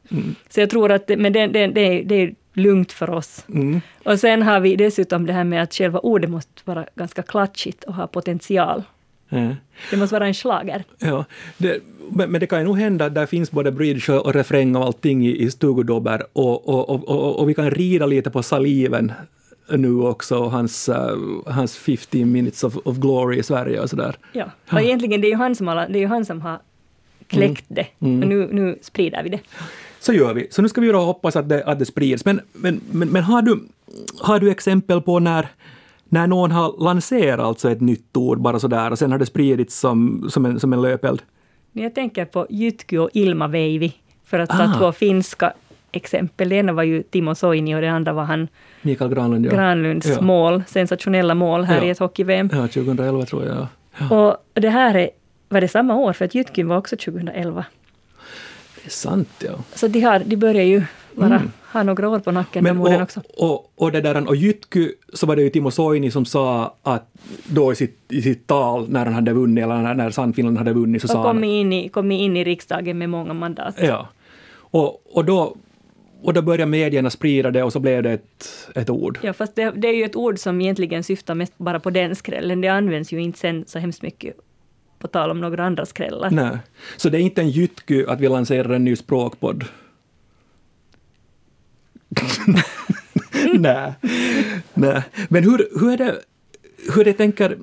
Så 0.49 0.59
jag 0.59 0.69
tror 0.69 0.91
att 0.91 1.07
det, 1.07 1.17
men 1.17 1.33
det, 1.33 1.47
det, 1.47 1.67
det, 1.67 1.81
är, 1.81 2.03
det 2.03 2.15
är 2.15 2.35
lugnt 2.53 2.91
för 2.91 3.09
oss. 3.09 3.45
Mm. 3.49 3.81
Och 4.03 4.19
sen 4.19 4.41
har 4.41 4.59
vi 4.59 4.75
dessutom 4.75 5.25
det 5.25 5.33
här 5.33 5.43
med 5.43 5.63
att 5.63 5.73
själva 5.73 5.99
ordet 5.99 6.29
måste 6.29 6.61
vara 6.65 6.85
ganska 6.95 7.21
klatschigt 7.21 7.83
och 7.83 7.93
ha 7.93 8.07
potential. 8.07 8.83
Ja. 9.29 9.55
Det 9.91 9.97
måste 9.97 10.15
vara 10.15 10.27
en 10.27 10.33
slager. 10.33 10.83
Ja, 10.99 11.25
det, 11.57 11.79
men, 12.11 12.31
men 12.31 12.41
det 12.41 12.47
kan 12.47 12.59
ju 12.59 12.65
nog 12.65 12.77
hända 12.77 13.05
att 13.05 13.15
där 13.15 13.25
finns 13.25 13.51
både 13.51 13.71
bridge 13.71 14.13
och 14.13 14.33
refräng 14.33 14.75
och 14.75 14.85
allting 14.85 15.27
i, 15.27 15.41
i 15.41 15.51
stugudober 15.51 16.23
och, 16.33 16.69
och, 16.69 16.89
och, 16.89 17.09
och, 17.09 17.39
och 17.39 17.49
vi 17.49 17.53
kan 17.53 17.71
rida 17.71 18.05
lite 18.05 18.29
på 18.29 18.43
saliven 18.43 19.11
nu 19.69 20.01
också, 20.01 20.37
och 20.37 20.51
hans, 20.51 20.89
uh, 20.89 20.95
hans 21.45 21.77
15 21.77 22.31
minutes 22.31 22.63
of, 22.63 22.77
of 22.83 22.97
glory 22.97 23.37
i 23.39 23.43
Sverige 23.43 23.81
och 23.81 23.89
sådär. 23.89 24.15
Ja. 24.31 24.45
Och 24.71 24.81
egentligen 24.81 25.21
det 25.21 25.27
är 25.27 25.29
ju 25.29 25.35
han 25.35 25.55
som, 25.55 25.67
har, 25.67 25.87
det 25.89 26.03
är 26.03 26.07
han 26.07 26.25
som 26.25 26.41
har 26.41 26.59
kläckt 27.27 27.65
det. 27.67 27.87
Och 27.99 28.07
nu, 28.07 28.49
nu 28.51 28.79
sprider 28.81 29.23
vi 29.23 29.29
det. 29.29 29.39
Så 29.99 30.13
gör 30.13 30.33
vi. 30.33 30.47
Så 30.51 30.61
nu 30.61 30.69
ska 30.69 30.81
vi 30.81 30.87
då 30.87 30.99
hoppas 30.99 31.35
att 31.35 31.49
det, 31.49 31.63
att 31.63 31.79
det 31.79 31.85
sprids. 31.85 32.25
Men, 32.25 32.41
men, 32.53 32.81
men, 32.91 33.09
men 33.09 33.23
har, 33.23 33.41
du, 33.41 33.67
har 34.21 34.39
du 34.39 34.51
exempel 34.51 35.01
på 35.01 35.19
när, 35.19 35.47
när 36.09 36.27
någon 36.27 36.51
har 36.51 36.83
lanserat 36.83 37.39
alltså 37.39 37.71
ett 37.71 37.81
nytt 37.81 38.17
ord 38.17 38.41
bara 38.41 38.59
sådär 38.59 38.91
och 38.91 38.99
sen 38.99 39.11
har 39.11 39.19
det 39.19 39.25
spridits 39.25 39.79
som, 39.79 40.25
som, 40.29 40.45
en, 40.45 40.59
som 40.59 40.73
en 40.73 40.81
löpeld? 40.81 41.21
Jag 41.71 41.95
tänker 41.95 42.25
på 42.25 42.47
Jytky 42.49 42.97
och 42.97 43.09
Ilmaveivi, 43.13 43.93
för 44.25 44.39
att 44.39 44.49
ta 44.49 44.63
Ah. 44.63 44.77
två 44.79 44.91
finska 44.91 45.53
exempel. 45.91 46.49
Det 46.49 46.55
ena 46.55 46.73
var 46.73 46.83
ju 46.83 47.03
Timo 47.03 47.35
Soini 47.35 47.75
och 47.75 47.81
det 47.81 47.87
andra 47.91 48.13
var 48.13 48.23
han 48.23 48.47
Mikael 48.81 49.09
Granlund, 49.13 49.45
ja. 49.45 49.51
Granlunds 49.51 50.07
Ja. 50.07 50.21
mål, 50.21 50.63
sensationella 50.67 51.35
mål 51.35 51.63
här 51.63 51.77
Ja. 51.77 51.83
i 51.83 51.89
ett 51.89 51.99
hockey-VM. 51.99 52.49
Ja, 52.53 52.67
2011 52.67 53.25
tror 53.25 53.45
jag. 53.45 53.67
Ja. 54.09 54.15
Och 54.27 54.61
det 54.61 54.69
här 54.69 54.95
är, 54.95 55.09
var 55.49 55.61
det 55.61 55.67
samma 55.67 55.95
år, 55.95 56.13
för 56.13 56.25
att 56.25 56.35
Jytkyn 56.35 56.67
var 56.67 56.77
också 56.77 56.95
2011. 56.97 57.65
Det 58.75 58.85
är 58.85 58.89
sant, 58.89 59.29
ja. 59.39 59.51
Så 59.75 59.87
de, 59.87 60.01
har, 60.01 60.19
de 60.25 60.35
börjar 60.35 60.63
ju 60.63 60.83
vara, 61.17 61.41
ha 61.73 61.83
några 61.83 62.09
år 62.09 62.19
på 62.19 62.31
nacken, 62.31 62.65
Mm. 62.65 62.83
Men 62.83 62.95
och, 62.95 63.01
också. 63.01 63.21
och, 63.37 63.71
och, 63.75 63.91
det 63.91 64.01
där, 64.01 64.27
och 64.27 64.35
Jytky, 64.35 64.91
så 65.13 65.25
var 65.25 65.35
det 65.35 65.41
ju 65.41 65.49
Timo 65.49 65.71
Soini 65.71 66.11
som 66.11 66.25
sa 66.25 66.75
att 66.83 67.09
då 67.47 67.71
i 67.71 67.75
sitt, 67.75 67.99
i 68.09 68.21
sitt 68.21 68.47
tal 68.47 68.89
när 68.89 69.05
han 69.05 69.13
hade 69.13 69.33
vunnit, 69.33 69.63
eller 69.63 69.81
när, 69.81 69.93
när 69.93 70.11
Sannfinland 70.11 70.57
hade 70.57 70.73
vunnit, 70.73 71.01
så 71.01 71.05
Och 71.05 71.11
sa 71.11 71.17
han... 71.27 71.35
kom 71.35 71.43
in, 71.43 71.73
i, 71.73 71.89
kom 71.89 72.11
in 72.11 72.37
i 72.37 72.43
riksdagen 72.43 72.97
med 72.97 73.09
många 73.09 73.33
mandat. 73.33 73.75
Ja. 73.81 74.07
Och, 74.55 75.01
och, 75.17 75.25
då, 75.25 75.55
och 76.21 76.33
då 76.33 76.41
började 76.41 76.65
medierna 76.65 77.09
sprida 77.09 77.51
det 77.51 77.63
och 77.63 77.73
så 77.73 77.79
blev 77.79 78.03
det 78.03 78.11
ett, 78.11 78.69
ett 78.75 78.89
ord. 78.89 79.19
Ja, 79.21 79.33
fast 79.33 79.55
det, 79.55 79.71
det 79.75 79.87
är 79.87 79.93
ju 79.93 80.03
ett 80.03 80.15
ord 80.15 80.39
som 80.39 80.61
egentligen 80.61 81.03
syftar 81.03 81.35
mest 81.35 81.53
bara 81.57 81.79
på 81.79 81.89
den 81.89 82.15
skrällen. 82.15 82.61
Det 82.61 82.67
används 82.67 83.11
ju 83.11 83.21
inte 83.21 83.39
sen 83.39 83.63
så 83.67 83.79
hemskt 83.79 84.01
mycket 84.01 84.35
på 84.99 85.07
tal 85.07 85.31
om 85.31 85.41
några 85.41 85.65
andra 85.65 85.85
skrällar. 85.85 86.29
Nej. 86.31 86.57
Så 86.97 87.09
det 87.09 87.17
är 87.17 87.21
inte 87.21 87.41
en 87.41 87.49
Jytky 87.49 88.05
att 88.05 88.19
vi 88.19 88.29
lanserar 88.29 88.69
en 88.69 88.83
ny 88.83 88.95
språkpodd. 88.95 89.65
Nej. 93.53 93.93
Nej. 94.73 95.01
Men 95.29 95.43
hur, 95.43 95.79
hur 95.79 95.91
är 95.91 95.97
det, 95.97 96.15
hur 96.95 97.05
det 97.05 97.13
tänker, 97.13 97.57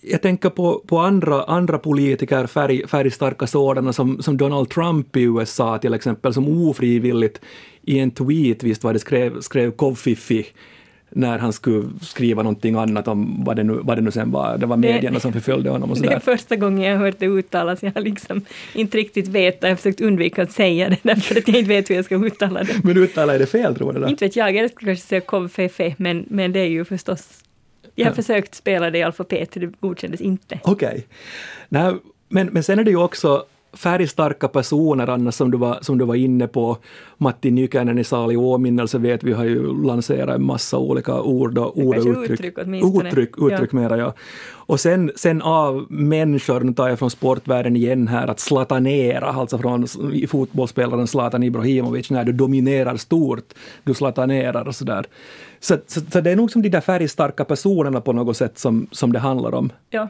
jag 0.00 0.22
tänker 0.22 0.50
på, 0.50 0.82
på 0.86 0.98
andra, 0.98 1.44
andra 1.44 1.78
politiker, 1.78 2.46
färg, 2.46 2.88
färgstarka 2.88 3.46
sådana 3.46 3.92
som, 3.92 4.22
som 4.22 4.36
Donald 4.36 4.70
Trump 4.70 5.16
i 5.16 5.22
USA 5.22 5.78
till 5.78 5.94
exempel, 5.94 6.34
som 6.34 6.68
ofrivilligt 6.68 7.40
i 7.82 7.98
en 7.98 8.10
tweet, 8.10 8.62
visst 8.62 8.84
var 8.84 8.92
det, 8.92 8.98
skrev, 8.98 9.40
skrev 9.40 9.70
Koffifi 9.70 10.46
när 11.14 11.38
han 11.38 11.52
skulle 11.52 11.88
skriva 12.00 12.42
någonting 12.42 12.74
annat 12.74 13.08
om 13.08 13.44
vad 13.44 13.56
det 13.56 13.62
nu, 13.64 13.80
vad 13.82 13.98
det 13.98 14.02
nu 14.02 14.10
sen 14.10 14.30
var. 14.30 14.58
Det 14.58 14.66
var 14.66 14.76
Det- 14.76 14.80
medierna 14.92 15.20
som 15.20 15.32
förföljde 15.32 15.70
honom 15.70 15.90
och 15.90 15.98
Det 16.02 16.12
är 16.12 16.18
första 16.18 16.56
gången 16.56 16.82
jag 16.82 16.98
har 16.98 17.04
hört 17.06 17.18
det 17.18 17.26
uttalas. 17.26 17.82
Jag 17.82 17.92
har 17.94 18.00
liksom 18.00 18.40
inte 18.74 18.98
riktigt 18.98 19.28
vetat. 19.28 19.62
Jag 19.62 19.68
har 19.70 19.76
försökt 19.76 20.00
undvika 20.00 20.42
att 20.42 20.52
säga 20.52 20.88
det 20.88 20.96
därför 21.02 21.38
att 21.38 21.48
jag 21.48 21.56
inte 21.56 21.68
vet 21.68 21.90
hur 21.90 21.94
jag 21.94 22.04
ska 22.04 22.14
uttala 22.26 22.62
det. 22.64 22.84
Men 22.84 22.96
uttalar 22.96 23.34
jag 23.34 23.40
det 23.42 23.46
fel 23.46 23.74
tror? 23.74 23.92
Det 23.92 24.10
Inte 24.10 24.24
vet 24.24 24.36
jag, 24.36 24.56
jag 24.56 24.70
skulle 24.70 24.90
kanske 24.90 25.06
säga 25.06 25.20
kofefe, 25.20 25.94
men, 25.98 26.24
men 26.28 26.52
det 26.52 26.60
är 26.60 26.68
ju 26.68 26.84
förstås... 26.84 27.28
Jag 27.94 28.04
har 28.04 28.10
Ja. 28.10 28.14
försökt 28.14 28.54
spela 28.54 28.90
det 28.90 28.98
i 28.98 29.02
alfabet, 29.02 29.50
det 29.52 29.80
godkändes 29.80 30.20
inte. 30.20 30.60
Okej. 30.64 31.06
Nej, 31.68 31.92
Men, 32.28 32.46
men 32.46 32.62
sen 32.62 32.78
är 32.78 32.84
det 32.84 32.90
ju 32.90 32.96
också 32.96 33.44
färgstarka 33.72 34.48
personer 34.48 35.08
annars 35.10 35.34
som 35.34 35.50
du 35.50 35.58
var, 35.58 35.78
som 35.80 35.98
du 35.98 36.04
var 36.04 36.14
inne 36.14 36.48
på. 36.48 36.76
Matti 37.18 37.50
Nykänen 37.50 37.98
i 37.98 38.04
salig 38.04 38.38
åminnelse 38.38 38.98
vet 38.98 39.24
vi 39.24 39.32
har 39.32 39.44
ju 39.44 39.84
lanserat 39.84 40.34
en 40.34 40.44
massa 40.44 40.78
olika 40.78 41.20
ord 41.20 41.58
och, 41.58 41.78
ord 41.78 41.96
och 41.96 42.06
uttryck. 42.06 42.30
uttryck. 42.30 42.58
Uttryck, 42.58 43.30
uttryck 43.38 43.72
mera, 43.72 43.96
ja. 43.96 44.14
Och 44.66 44.80
sen, 44.80 45.12
sen 45.16 45.42
av 45.42 45.86
människor, 45.88 46.60
nu 46.60 46.72
tar 46.72 46.88
jag 46.88 46.98
från 46.98 47.10
sportvärlden 47.10 47.76
igen 47.76 48.08
här, 48.08 48.28
att 48.28 48.40
slatanera, 48.40 49.28
alltså 49.28 49.58
från 49.58 49.86
fotbollsspelaren 50.28 51.06
Zlatan 51.06 51.42
Ibrahimovic, 51.42 52.10
när 52.10 52.24
du 52.24 52.32
dominerar 52.32 52.96
stort, 52.96 53.52
du 53.84 53.94
slatanerar 53.94 54.68
och 54.68 54.74
sådär. 54.74 55.06
Så, 55.60 55.76
så, 55.86 56.00
så 56.00 56.20
det 56.20 56.30
är 56.30 56.36
nog 56.36 56.50
som 56.50 56.62
de 56.62 56.68
där 56.68 56.80
färgstarka 56.80 57.44
personerna 57.44 58.00
på 58.00 58.12
något 58.12 58.36
sätt 58.36 58.58
som, 58.58 58.86
som 58.90 59.12
det 59.12 59.18
handlar 59.18 59.54
om. 59.54 59.72
Ja. 59.90 60.08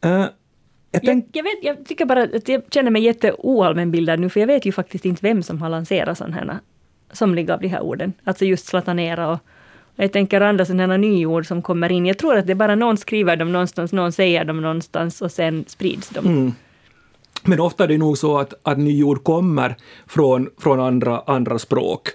Eh, 0.00 0.26
jag 1.02 1.04
Jag, 1.04 1.12
tänk, 1.12 1.28
jag, 1.32 1.42
vet, 1.42 1.58
jag 1.62 1.86
tycker 1.86 2.04
bara 2.04 2.22
att 2.22 2.48
jag 2.48 2.62
känner 2.70 2.90
mig 2.90 3.02
jätteoallmänbildad 3.02 4.20
nu, 4.20 4.28
för 4.28 4.40
jag 4.40 4.46
vet 4.46 4.66
ju 4.66 4.72
faktiskt 4.72 5.04
inte 5.04 5.22
vem 5.22 5.42
som 5.42 5.62
har 5.62 5.68
lanserat 5.68 6.18
sådana 6.18 6.36
här 6.36 6.58
somliga 7.12 7.54
av 7.54 7.60
de 7.60 7.68
här 7.68 7.80
orden. 7.80 8.12
Alltså 8.24 8.44
just 8.44 8.66
slatanera 8.66 9.28
och 9.30 9.38
och 9.96 10.04
jag 10.04 10.12
tänker 10.12 10.40
andra 10.40 10.64
sådana 10.64 10.92
här 10.92 10.98
nyord 10.98 11.46
som 11.46 11.62
kommer 11.62 11.92
in. 11.92 12.06
Jag 12.06 12.18
tror 12.18 12.36
att 12.36 12.46
det 12.46 12.52
är 12.52 12.54
bara 12.54 12.74
någon 12.74 12.96
skriver 12.96 13.36
dem 13.36 13.52
någonstans, 13.52 13.92
någon 13.92 14.12
säger 14.12 14.44
dem 14.44 14.60
någonstans 14.60 15.22
och 15.22 15.32
sen 15.32 15.64
sprids 15.68 16.08
de. 16.08 16.26
Mm. 16.26 16.52
Men 17.42 17.60
ofta 17.60 17.84
är 17.84 17.88
det 17.88 17.98
nog 17.98 18.18
så 18.18 18.38
att, 18.38 18.54
att 18.62 18.78
nyord 18.78 19.24
kommer 19.24 19.76
från, 20.06 20.50
från 20.58 20.80
andra, 20.80 21.22
andra 21.26 21.58
språk. 21.58 22.08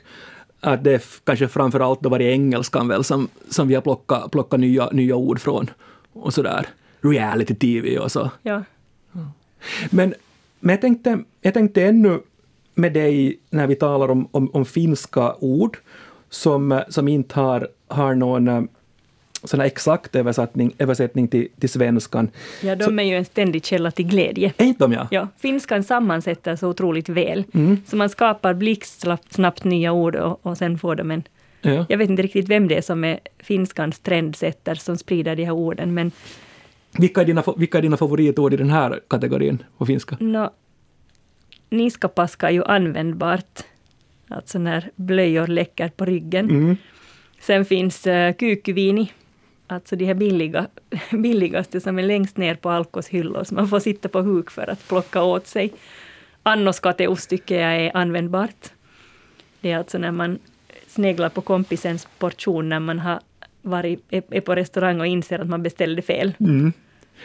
Att 0.59 0.83
det 0.83 0.93
är 0.93 1.01
kanske 1.23 1.47
framför 1.47 1.79
allt 1.79 2.01
då 2.01 2.09
varit 2.09 2.33
engelskan 2.33 2.87
väl 2.87 3.03
som, 3.03 3.27
som 3.49 3.67
vi 3.67 3.75
har 3.75 3.81
plockat, 3.81 4.31
plockat 4.31 4.59
nya, 4.59 4.89
nya 4.91 5.15
ord 5.15 5.39
från. 5.39 5.69
Och 6.13 6.33
sådär. 6.33 6.65
Reality-tv 7.01 7.99
och 7.99 8.11
så. 8.11 8.31
Ja. 8.41 8.63
Men, 9.89 10.13
men 10.59 10.73
jag, 10.73 10.81
tänkte, 10.81 11.19
jag 11.41 11.53
tänkte 11.53 11.83
ännu 11.83 12.19
med 12.75 12.93
dig 12.93 13.39
när 13.49 13.67
vi 13.67 13.75
talar 13.75 14.09
om, 14.11 14.27
om, 14.31 14.49
om 14.53 14.65
finska 14.65 15.35
ord 15.35 15.77
som, 16.29 16.81
som 16.89 17.07
inte 17.07 17.39
har, 17.39 17.67
har 17.87 18.15
någon, 18.15 18.47
eh, 18.47 18.61
sån 19.43 19.61
exakt 19.61 20.15
översättning, 20.15 20.73
översättning 20.77 21.27
till, 21.27 21.47
till 21.59 21.69
svenskan. 21.69 22.29
Ja, 22.61 22.75
de 22.75 22.83
Så- 22.83 22.91
är 22.91 23.03
ju 23.03 23.17
en 23.17 23.25
ständig 23.25 23.65
källa 23.65 23.91
till 23.91 24.07
glädje. 24.07 24.53
Är 24.57 24.75
de 24.77 24.91
ja? 24.91 25.07
Ja, 25.11 25.27
finskan 25.37 25.83
sammansätter 25.83 26.55
så 26.55 26.67
otroligt 26.67 27.09
väl. 27.09 27.43
Mm. 27.53 27.77
Så 27.87 27.95
man 27.95 28.09
skapar 28.09 28.53
blixtsnabbt 28.53 29.63
nya 29.63 29.91
ord 29.91 30.15
och, 30.15 30.45
och 30.45 30.57
sen 30.57 30.77
får 30.77 30.95
de 30.95 31.11
en... 31.11 31.23
ja. 31.61 31.85
Jag 31.89 31.97
vet 31.97 32.09
inte 32.09 32.21
riktigt 32.23 32.49
vem 32.49 32.67
det 32.67 32.77
är 32.77 32.81
som 32.81 33.03
är 33.03 33.19
finskans 33.39 33.99
trendsetter 33.99 34.75
som 34.75 34.97
sprider 34.97 35.35
de 35.35 35.43
här 35.45 35.51
orden, 35.53 35.93
men 35.93 36.11
Vilka, 36.97 37.21
är 37.21 37.25
dina, 37.25 37.43
vilka 37.57 37.77
är 37.77 37.81
dina 37.81 37.97
favoritord 37.97 38.53
i 38.53 38.57
den 38.57 38.69
här 38.69 38.99
kategorin 39.07 39.63
på 39.77 39.85
finska? 39.85 40.17
no, 40.19 40.49
niskapaska 41.69 42.47
är 42.47 42.53
ju 42.53 42.63
användbart. 42.63 43.59
Alltså 44.27 44.59
när 44.59 44.89
blöjor 44.95 45.47
läcker 45.47 45.89
på 45.89 46.05
ryggen. 46.05 46.49
Mm. 46.49 46.77
Sen 47.39 47.65
finns 47.65 48.07
uh, 48.07 48.33
kyykyviini, 48.39 49.11
alltså 49.67 49.95
de 49.95 50.05
här 50.05 50.13
billiga, 50.13 50.67
billigaste 51.11 51.81
som 51.81 51.99
är 51.99 52.03
längst 52.03 52.37
ner 52.37 52.55
på 52.55 52.69
Alkos 52.69 53.07
hyllor, 53.07 53.43
så 53.43 53.55
man 53.55 53.67
får 53.67 53.79
sitta 53.79 54.09
på 54.09 54.21
huk 54.21 54.51
för 54.51 54.69
att 54.69 54.87
plocka 54.87 55.23
åt 55.23 55.47
sig. 55.47 55.73
Annoskateus 56.43 57.27
tycker 57.27 57.61
jag 57.61 57.75
är 57.75 57.97
användbart. 57.97 58.71
Det 59.61 59.71
är 59.71 59.77
alltså 59.77 59.97
när 59.97 60.11
man 60.11 60.39
sneglar 60.87 61.29
på 61.29 61.41
kompisens 61.41 62.07
portion 62.19 62.69
när 62.69 62.79
man 62.79 62.99
har 62.99 63.19
varit, 63.61 64.05
är 64.09 64.23
är 64.29 64.41
på 64.41 64.55
restaurang 64.55 64.99
och 64.99 65.07
inser 65.07 65.39
att 65.39 65.49
man 65.49 65.63
beställde 65.63 66.01
fel. 66.01 66.33
Mm. 66.39 66.73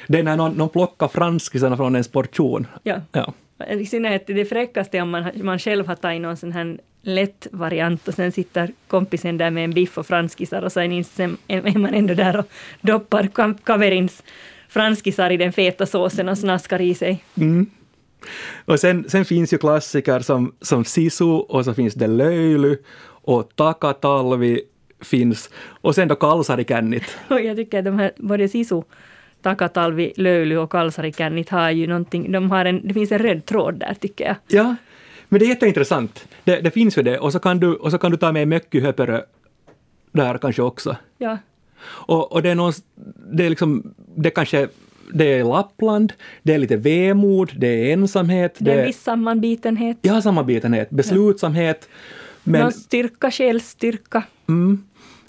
Det 0.06 0.18
är 0.18 0.22
när 0.22 0.36
någon, 0.36 0.52
någon 0.52 0.68
plockar 0.68 1.08
franskisarna 1.08 1.76
från 1.76 1.94
ens 1.94 2.08
portion. 2.08 2.66
Ja. 2.82 3.00
Ja. 3.12 3.32
I 3.70 3.86
synnerhet 3.86 4.26
det 4.26 4.44
fräckaste 4.44 4.98
är 4.98 5.02
om 5.02 5.10
man, 5.10 5.30
man 5.34 5.58
själv 5.58 5.86
har 5.86 5.94
tagit 5.94 6.22
någon 6.22 6.36
sån 6.36 6.52
här 6.52 6.78
lätt 7.02 7.46
variant 7.50 8.08
och 8.08 8.14
sen 8.14 8.32
sitter 8.32 8.72
kompisen 8.88 9.38
där 9.38 9.50
med 9.50 9.64
en 9.64 9.70
biff 9.70 9.98
och 9.98 10.06
franskisar 10.06 10.62
och 10.62 10.72
sen 10.72 10.92
är 11.48 11.78
man 11.78 11.94
ändå 11.94 12.14
där 12.14 12.38
och 12.38 12.46
doppar 12.80 13.28
kaverins 13.64 14.22
franskisar 14.68 15.30
i 15.30 15.36
den 15.36 15.52
feta 15.52 15.86
såsen 15.86 16.28
och 16.28 16.38
snaskar 16.38 16.80
i 16.80 16.94
sig. 16.94 17.24
Mm. 17.34 17.66
Och 18.64 18.80
sen, 18.80 19.04
sen 19.08 19.24
finns 19.24 19.52
ju 19.52 19.58
klassiker 19.58 20.20
som, 20.20 20.52
som 20.60 20.84
Sisu 20.84 21.24
och 21.24 21.64
så 21.64 21.74
finns 21.74 21.94
det 21.94 22.06
Löyly 22.06 22.76
och 23.06 23.56
Takatalvi 23.56 24.60
finns 25.00 25.50
och 25.80 25.94
sen 25.94 26.08
då 26.08 26.14
Kalsarikännit. 26.14 27.16
Och 27.28 27.40
jag 27.40 27.56
tycker 27.56 27.78
att 27.78 27.84
de 27.84 27.98
här, 27.98 28.12
både 28.16 28.48
Sisu, 28.48 28.82
Takatalvi, 29.42 30.12
Löyly 30.16 30.56
och 30.56 30.70
Kalsarikännit 30.72 31.48
har 31.48 31.70
ju 31.70 31.86
någonting, 31.86 32.32
de 32.32 32.50
har 32.50 32.64
en, 32.64 32.88
det 32.88 32.94
finns 32.94 33.12
en 33.12 33.18
röd 33.18 33.46
tråd 33.46 33.74
där 33.74 33.94
tycker 34.00 34.24
jag. 34.24 34.36
Ja, 34.48 34.76
men 35.28 35.38
det 35.38 35.44
är 35.46 35.48
jätteintressant. 35.48 36.28
Det, 36.44 36.60
det 36.60 36.70
finns 36.70 36.98
ju 36.98 37.02
det 37.02 37.18
och 37.18 37.32
så 37.32 37.38
kan 37.38 37.60
du, 37.60 37.74
och 37.74 37.90
så 37.90 37.98
kan 37.98 38.10
du 38.10 38.16
ta 38.16 38.32
med 38.32 38.48
Mökkyhöpörö 38.48 39.20
där 40.12 40.38
kanske 40.38 40.62
också. 40.62 40.96
Ja, 41.18 41.38
Och, 41.86 42.32
och 42.32 42.42
det 42.42 42.50
är 42.50 42.54
någon, 42.54 42.72
det 43.32 43.46
är 43.46 43.50
liksom, 43.50 43.94
det 44.16 44.30
kanske, 44.30 44.68
det 45.12 45.32
är 45.32 45.44
Lappland, 45.44 46.12
det 46.42 46.54
är 46.54 46.58
lite 46.58 46.76
vemod, 46.76 47.52
det 47.56 47.66
är 47.68 47.92
ensamhet, 47.92 48.56
det 48.58 48.70
är 48.70 48.74
det 48.74 48.80
en 48.80 48.86
viss 48.86 49.02
sammanbitenhet, 49.02 49.98
ja, 50.02 50.22
sammanbitenhet, 50.22 50.90
beslutsamhet. 50.90 51.88
Men 52.44 52.60
någon 52.60 52.72
styrka, 52.72 53.30
själsstyrka. 53.30 54.22
mm, 54.48 54.85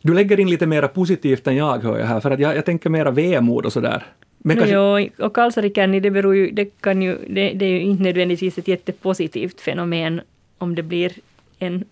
du 0.08 0.14
lägger 0.14 0.40
in 0.40 0.50
lite 0.50 0.66
mera 0.66 0.88
positivt 0.88 1.48
än 1.48 1.56
jag 1.56 1.84
hör 1.84 2.00
jag 2.00 2.06
här, 2.06 2.20
för 2.20 2.32
att 2.32 2.40
jag, 2.40 2.56
jag 2.56 2.66
tänker 2.66 2.90
mera 2.90 3.12
vemod 3.12 3.66
och 3.66 3.74
sådär. 3.74 4.06
Men 4.38 4.58
kanske, 4.58 4.76
jo, 4.76 5.26
och 5.26 5.36
kalsarikänni, 5.36 6.00
det 6.00 6.12
beror 6.12 6.36
ju, 6.36 6.52
det 6.52 6.66
kan 6.82 7.02
ju, 7.02 7.18
det, 7.28 7.54
det 7.54 7.66
är 7.66 7.70
ju 7.70 7.82
inte 7.82 8.04
nödvändigtvis 8.04 8.58
ett 8.58 8.68
jättepositivt 8.68 9.62
fenomen 9.62 10.22
om 10.58 10.76
det 10.76 10.84
blir 10.84 11.12
en 11.60 11.86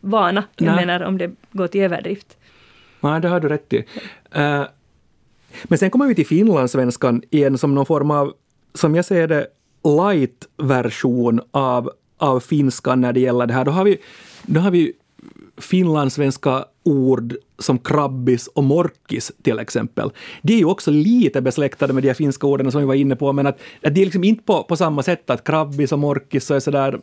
vana. 0.00 0.44
Jag 0.56 0.66
Nej. 0.66 0.86
menar 0.86 1.06
om 1.06 1.18
det 1.18 1.30
går 1.52 1.66
till 1.66 1.80
överdrift. 1.80 2.36
Nej, 3.00 3.20
det 3.20 3.28
har 3.28 3.40
du 3.40 3.48
rätt 3.48 3.72
i. 3.72 3.84
Eh, 4.32 4.64
men 5.64 5.78
sen 5.78 5.90
kommer 5.90 6.06
vi 6.06 6.14
till 6.14 6.26
finlandssvenskan 6.26 7.22
igen 7.30 7.58
som 7.58 7.74
någon 7.74 7.86
form 7.86 8.10
av, 8.10 8.32
som 8.74 8.94
jag 8.94 9.04
ser 9.04 9.28
det, 9.28 9.46
light-version 9.84 11.40
av, 11.50 11.90
av 12.18 12.40
finskan 12.40 13.00
när 13.00 13.12
det 13.12 13.20
gäller 13.20 13.46
det 13.46 13.54
här. 13.54 13.64
Då 13.64 13.70
har 13.70 13.84
vi, 13.84 13.98
då 14.42 14.60
har 14.60 14.70
vi 14.70 14.92
finlandssvenska 15.56 16.64
ord 16.82 17.34
som 17.58 17.78
krabbis 17.78 18.46
och 18.46 18.64
morkis 18.64 19.32
till 19.42 19.58
exempel. 19.58 20.10
De 20.42 20.52
är 20.52 20.58
ju 20.58 20.64
också 20.64 20.90
lite 20.90 21.40
besläktade 21.40 21.92
med 21.92 22.02
de 22.02 22.08
här 22.08 22.14
finska 22.14 22.46
orden 22.46 22.72
som 22.72 22.80
vi 22.80 22.86
var 22.86 22.94
inne 22.94 23.16
på, 23.16 23.32
men 23.32 23.46
att, 23.46 23.60
att 23.82 23.94
det 23.94 24.00
är 24.00 24.04
liksom 24.04 24.24
inte 24.24 24.42
på, 24.42 24.62
på 24.62 24.76
samma 24.76 25.02
sätt 25.02 25.30
att 25.30 25.44
krabbis 25.44 25.92
och 25.92 25.98
morkis 25.98 26.44
så 26.44 26.54
är 26.54 26.60
sådär, 26.60 26.98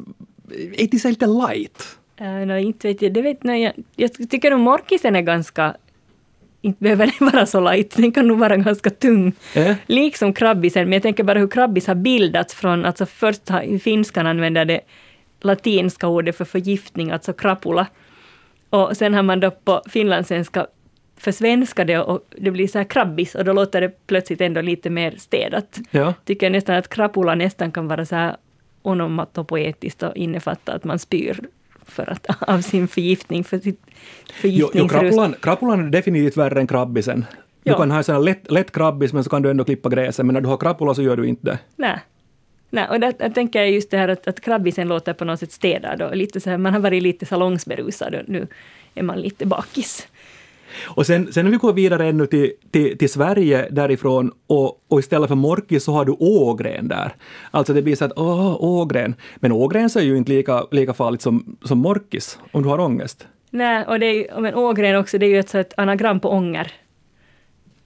är 0.78 0.88
det 0.88 1.00
så 1.00 1.10
lite 1.10 1.28
light? 1.28 1.98
Uh, 2.22 2.46
no, 2.46 2.58
inte 2.58 2.88
vet 2.88 3.02
jag, 3.02 3.14
det 3.14 3.22
vet 3.22 3.44
nej, 3.44 3.64
jag, 3.64 3.74
jag 3.96 4.30
tycker 4.30 4.52
nog 4.52 4.60
morkisen 4.60 5.16
är 5.16 5.22
ganska 5.22 5.76
inte 6.62 6.84
behöver 6.84 7.14
den 7.20 7.30
vara 7.32 7.46
så 7.46 7.60
light, 7.60 7.96
den 7.96 8.12
kan 8.12 8.28
nog 8.28 8.40
vara 8.40 8.58
ganska 8.58 8.90
tung. 8.90 9.34
Eh? 9.54 9.76
Liksom 9.88 10.34
krabbisen, 10.34 10.84
men 10.84 10.94
jag 10.94 11.02
tänker 11.02 11.24
bara 11.24 11.40
hur 11.40 11.48
krabbis 11.48 11.88
har 11.88 11.96
bildats 11.96 12.54
från, 12.54 12.86
alltså 12.86 13.06
först 13.06 13.50
har 13.50 13.80
finskan 13.80 14.28
använder 14.28 14.66
det 14.66 14.82
latinska 15.42 16.08
ordet 16.08 16.38
för 16.38 16.46
förgiftning, 16.46 17.12
alltså 17.12 17.34
krapula. 17.34 17.88
Och 18.70 18.98
sen 18.98 19.14
har 19.14 19.24
man 19.24 19.40
då 19.40 19.52
på 19.52 19.82
finlandssvenska 19.90 20.68
försvenskat 21.18 21.88
det 21.88 21.98
och 22.00 22.22
det 22.38 22.52
blir 22.52 22.68
så 22.68 22.78
här 22.78 22.86
krabbis 22.86 23.36
och 23.36 23.46
då 23.46 23.54
låter 23.54 23.82
det 23.82 24.08
plötsligt 24.08 24.42
ändå 24.42 24.62
lite 24.62 24.90
mer 24.90 25.14
städat. 25.18 25.80
Ja. 25.92 26.14
Tycker 26.26 26.50
nästan 26.50 26.76
att 26.76 26.90
krapula 26.90 27.36
nästan 27.36 27.72
kan 27.72 27.88
vara 27.88 28.06
så 28.06 28.16
här 28.16 28.36
onomatopoetiskt 28.82 30.04
och 30.04 30.16
innefatta 30.16 30.74
att 30.74 30.84
man 30.84 31.00
spyr 31.00 31.40
för 31.86 32.10
att, 32.10 32.28
av 32.50 32.62
sin 32.62 32.88
förgiftning, 32.88 33.44
för 33.44 33.60
sitt 33.60 33.82
Jo, 34.44 34.70
jo, 34.74 34.88
krappulan, 34.88 35.36
krappulan 35.42 35.86
är 35.88 35.90
definitivt 35.90 36.38
värre 36.38 36.60
än 36.60 36.68
krabbisen. 36.68 37.26
Du 37.64 37.72
Ja. 37.72 37.78
kan 37.78 37.92
ha 37.92 37.98
en 37.98 38.04
sån 38.04 38.26
lätt, 38.26 38.52
lätt 38.52 38.72
krabbis 38.72 39.14
men 39.14 39.24
så 39.24 39.30
kan 39.30 39.42
du 39.42 39.50
ändå 39.50 39.64
klippa 39.64 39.90
gräset, 39.90 40.26
men 40.26 40.34
när 40.34 40.42
du 40.42 40.48
har 40.48 40.58
krappula 40.58 40.94
så 40.94 41.02
gör 41.02 41.18
du 41.18 41.28
inte 41.28 41.46
det. 41.46 41.60
Nej. 41.76 42.00
Nej, 42.70 42.88
och 42.90 43.00
där, 43.00 43.14
där 43.20 43.30
tänker 43.30 43.60
jag 43.60 43.72
just 43.72 43.92
det 43.92 43.98
här 43.98 44.08
att, 44.08 44.28
att 44.28 44.42
krabbisen 44.42 44.88
låter 44.88 45.14
på 45.14 45.26
något 45.26 45.40
sätt 45.40 45.52
städad 45.52 46.02
och 46.02 46.16
lite 46.16 46.40
så 46.40 46.50
här, 46.50 46.58
man 46.58 46.74
har 46.74 46.80
varit 46.80 47.04
lite 47.04 47.26
salongsberusad 47.26 48.16
och 48.16 48.22
nu 48.28 48.48
är 48.96 49.04
man 49.04 49.22
lite 49.22 49.46
bakis. 49.46 50.08
Och 50.86 51.06
sen, 51.06 51.34
sen 51.34 51.46
när 51.46 51.52
vi 51.52 51.58
går 51.58 51.74
vidare 51.74 52.08
ännu 52.08 52.26
till, 52.26 52.52
till, 52.72 52.98
till 52.98 53.10
Sverige 53.10 53.68
därifrån 53.72 54.32
och, 54.48 54.84
och 54.88 55.00
istället 55.00 55.28
för 55.28 55.36
morkis 55.36 55.84
så 55.84 55.92
har 55.92 56.06
du 56.06 56.12
ågren 56.20 56.88
där. 56.88 57.16
Alltså 57.52 57.74
det 57.74 57.82
blir 57.82 57.96
så 57.96 58.06
att 58.06 58.14
åh, 58.16 58.64
ågren. 58.64 59.16
Men 59.36 59.52
ågren 59.52 59.90
så 59.90 60.00
är 60.00 60.04
ju 60.04 60.18
inte 60.18 60.32
lika, 60.32 60.66
lika 60.72 60.94
farligt 60.94 61.22
som, 61.22 61.58
som 61.64 61.78
morkis 61.78 62.40
om 62.52 62.64
du 62.64 62.70
har 62.70 62.80
ångest. 62.80 63.28
Nej, 63.50 63.86
och 63.86 64.00
det 64.00 64.06
är 64.06 64.42
men 64.42 64.56
ågren 64.56 64.96
också, 64.96 65.18
det 65.18 65.26
är 65.26 65.30
ju 65.30 65.40
ett, 65.40 65.50
så 65.50 65.58
ett 65.58 65.74
anagram 65.78 66.20
på 66.20 66.30
ånger. 66.30 66.72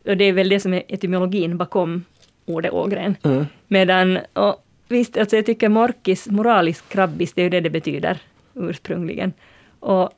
Och 0.06 0.18
det 0.18 0.26
är 0.26 0.34
väl 0.34 0.50
det 0.50 0.60
som 0.60 0.74
är 0.74 0.84
etymologin 0.88 1.58
bakom 1.58 2.06
ordet 2.46 2.72
ågren. 2.72 3.16
Mm. 3.24 3.46
Medan, 3.68 4.20
och 4.34 4.66
visst, 4.92 5.18
alltså 5.18 5.36
jag 5.36 5.46
tycker 5.46 5.70
morkis, 5.70 6.30
moralisk 6.30 6.90
krabbis, 6.90 7.34
det 7.34 7.42
är 7.42 7.44
ju 7.44 7.50
det 7.50 7.60
det 7.60 7.70
betyder 7.70 8.20
ursprungligen. 8.54 9.34
Och 9.80 10.10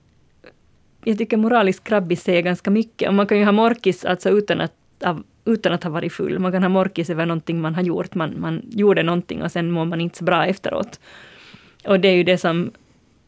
jag 1.03 1.17
tycker 1.17 1.37
moralisk 1.37 1.83
krabbis 1.83 2.23
säger 2.23 2.41
ganska 2.41 2.71
mycket. 2.71 3.07
Och 3.07 3.13
man 3.13 3.27
kan 3.27 3.37
ju 3.37 3.45
ha 3.45 3.51
morkis 3.51 4.05
alltså 4.05 4.29
utan 4.29 4.61
att, 4.61 4.73
av, 5.03 5.23
utan 5.45 5.73
att 5.73 5.83
ha 5.83 5.91
varit 5.91 6.13
full. 6.13 6.39
Man 6.39 6.51
kan 6.51 6.63
ha 6.63 6.69
morkis 6.69 7.09
över 7.09 7.25
någonting 7.25 7.61
man 7.61 7.75
har 7.75 7.81
gjort. 7.81 8.15
Man, 8.15 8.39
man 8.39 8.61
gjorde 8.69 9.03
någonting 9.03 9.43
och 9.43 9.51
sen 9.51 9.71
mår 9.71 9.85
man 9.85 10.01
inte 10.01 10.17
så 10.17 10.23
bra 10.23 10.45
efteråt. 10.45 10.99
Och 11.85 11.99
det 11.99 12.07
är 12.07 12.15
ju 12.15 12.23
det 12.23 12.37
som 12.37 12.71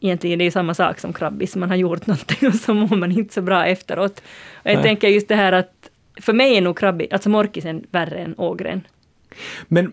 egentligen 0.00 0.38
det 0.38 0.44
är 0.44 0.50
samma 0.50 0.74
sak 0.74 1.00
som 1.00 1.12
krabbis. 1.12 1.56
Man 1.56 1.68
har 1.68 1.76
gjort 1.76 2.06
någonting 2.06 2.48
och 2.48 2.54
så 2.54 2.74
mår 2.74 2.96
man 2.96 3.12
inte 3.12 3.34
så 3.34 3.42
bra 3.42 3.66
efteråt. 3.66 4.22
Och 4.54 4.70
jag 4.70 4.74
Nej. 4.74 4.82
tänker 4.82 5.08
just 5.08 5.28
det 5.28 5.36
här 5.36 5.52
att 5.52 5.90
för 6.20 6.32
mig 6.32 6.56
är 6.56 6.60
nog 6.60 6.78
krabbis, 6.78 7.12
alltså 7.12 7.28
morkisen 7.28 7.86
värre 7.90 8.18
än 8.18 8.34
ågren. 8.38 8.86
Men, 9.68 9.92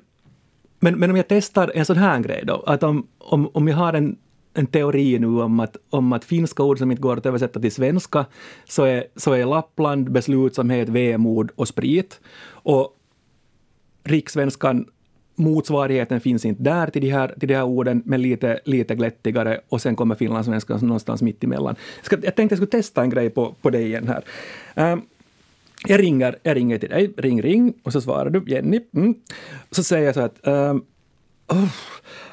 men, 0.83 0.99
men 0.99 1.09
om 1.09 1.15
jag 1.15 1.27
testar 1.27 1.71
en 1.75 1.85
sån 1.85 1.97
här 1.97 2.19
grej 2.19 2.43
då, 2.45 2.63
att 2.65 2.83
om, 2.83 3.07
om, 3.17 3.49
om 3.53 3.67
jag 3.67 3.75
har 3.75 3.93
en, 3.93 4.17
en 4.53 4.67
teori 4.67 5.19
nu 5.19 5.27
om 5.27 5.59
att, 5.59 5.77
om 5.89 6.13
att 6.13 6.25
finska 6.25 6.63
ord 6.63 6.77
som 6.77 6.91
inte 6.91 7.01
går 7.01 7.17
att 7.17 7.25
översätta 7.25 7.59
till 7.59 7.71
svenska, 7.71 8.25
så 8.65 8.83
är, 8.83 9.03
så 9.15 9.33
är 9.33 9.45
Lappland 9.45 10.11
beslutsamhet, 10.11 10.89
vemod 10.89 11.51
och 11.55 11.67
sprit. 11.67 12.19
Och 12.47 12.97
rikssvenskan, 14.03 14.85
motsvarigheten 15.35 16.21
finns 16.21 16.45
inte 16.45 16.63
där 16.63 16.87
till 16.87 17.01
de 17.01 17.09
här, 17.09 17.35
till 17.39 17.47
de 17.47 17.55
här 17.55 17.63
orden, 17.63 18.03
men 18.05 18.21
lite, 18.21 18.59
lite 18.65 18.95
glättigare. 18.95 19.59
Och 19.69 19.81
sen 19.81 19.95
kommer 19.95 20.15
finlandssvenskan 20.15 20.79
någonstans 20.81 21.21
mitt 21.21 21.43
emellan. 21.43 21.75
Jag, 21.97 22.05
ska, 22.05 22.15
jag 22.15 22.35
tänkte 22.35 22.53
jag 22.53 22.57
skulle 22.57 22.81
testa 22.81 23.01
en 23.01 23.09
grej 23.09 23.29
på, 23.29 23.55
på 23.61 23.69
dig 23.69 23.85
igen 23.85 24.07
här. 24.07 24.23
Um, 24.93 25.01
jag 25.87 25.99
ringer, 25.99 26.35
jag 26.43 26.57
ringer 26.57 26.77
till 26.77 26.89
dig, 26.89 27.13
ring 27.17 27.41
ring, 27.41 27.73
och 27.83 27.93
så 27.93 28.01
svarar 28.01 28.29
du 28.29 28.43
Jenny. 28.47 28.79
Mm. 28.93 29.15
Så 29.71 29.83
säger 29.83 30.05
jag 30.05 30.13
så 30.13 30.21
att 30.21 30.47
um, 30.47 30.85
oh, 31.47 31.69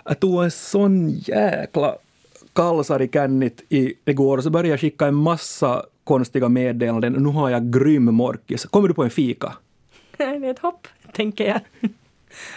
jag 0.04 0.20
tog 0.20 0.44
en 0.44 0.50
sån 0.50 1.08
jäkla 1.08 1.96
kalsarikännit 2.52 3.62
i, 3.68 3.94
igår 4.04 4.38
och 4.38 4.44
så 4.44 4.50
började 4.50 4.68
jag 4.68 4.80
skicka 4.80 5.06
en 5.06 5.14
massa 5.14 5.84
konstiga 6.04 6.48
meddelanden 6.48 7.16
och 7.16 7.22
nu 7.22 7.28
har 7.28 7.50
jag 7.50 7.72
grym 7.72 8.04
morkis. 8.04 8.64
Kommer 8.64 8.88
du 8.88 8.94
på 8.94 9.04
en 9.04 9.10
fika? 9.10 9.52
Det 10.16 10.24
är 10.24 10.44
ett 10.44 10.58
hopp, 10.58 10.86
tänker 11.12 11.46
jag. 11.46 11.60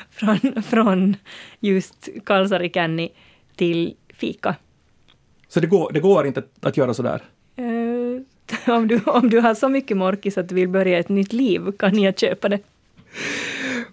Från, 0.09 0.63
från 0.63 1.15
just 1.59 2.09
kalsarikänni 2.25 3.11
till 3.55 3.95
fika. 4.09 4.55
Så 5.47 5.59
det 5.59 5.67
går, 5.67 5.91
det 5.93 5.99
går 5.99 6.27
inte 6.27 6.39
att, 6.39 6.65
att 6.65 6.77
göra 6.77 6.93
så 6.93 7.03
om, 8.67 8.87
du, 8.87 9.01
om 9.05 9.29
du 9.29 9.39
har 9.39 9.55
så 9.55 9.69
mycket 9.69 9.97
morkis 9.97 10.37
att 10.37 10.49
du 10.49 10.55
vill 10.55 10.69
börja 10.69 10.99
ett 10.99 11.09
nytt 11.09 11.33
liv 11.33 11.71
kan 11.79 11.99
jag 11.99 12.19
köpa 12.19 12.49
det. 12.49 12.59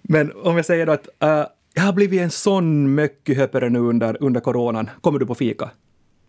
Men 0.01 0.31
om 0.31 0.55
jag 0.55 0.65
säger 0.65 0.85
då 0.85 0.91
att 0.91 1.07
uh, 1.23 1.45
jag 1.73 1.83
har 1.83 1.93
blivit 1.93 2.21
en 2.21 2.31
sån 2.31 2.95
möckyhöpare 2.95 3.69
nu 3.69 3.79
under, 3.79 4.17
under 4.23 4.41
coronan. 4.41 4.89
Kommer 5.01 5.19
du 5.19 5.25
på 5.25 5.35
fika? 5.35 5.69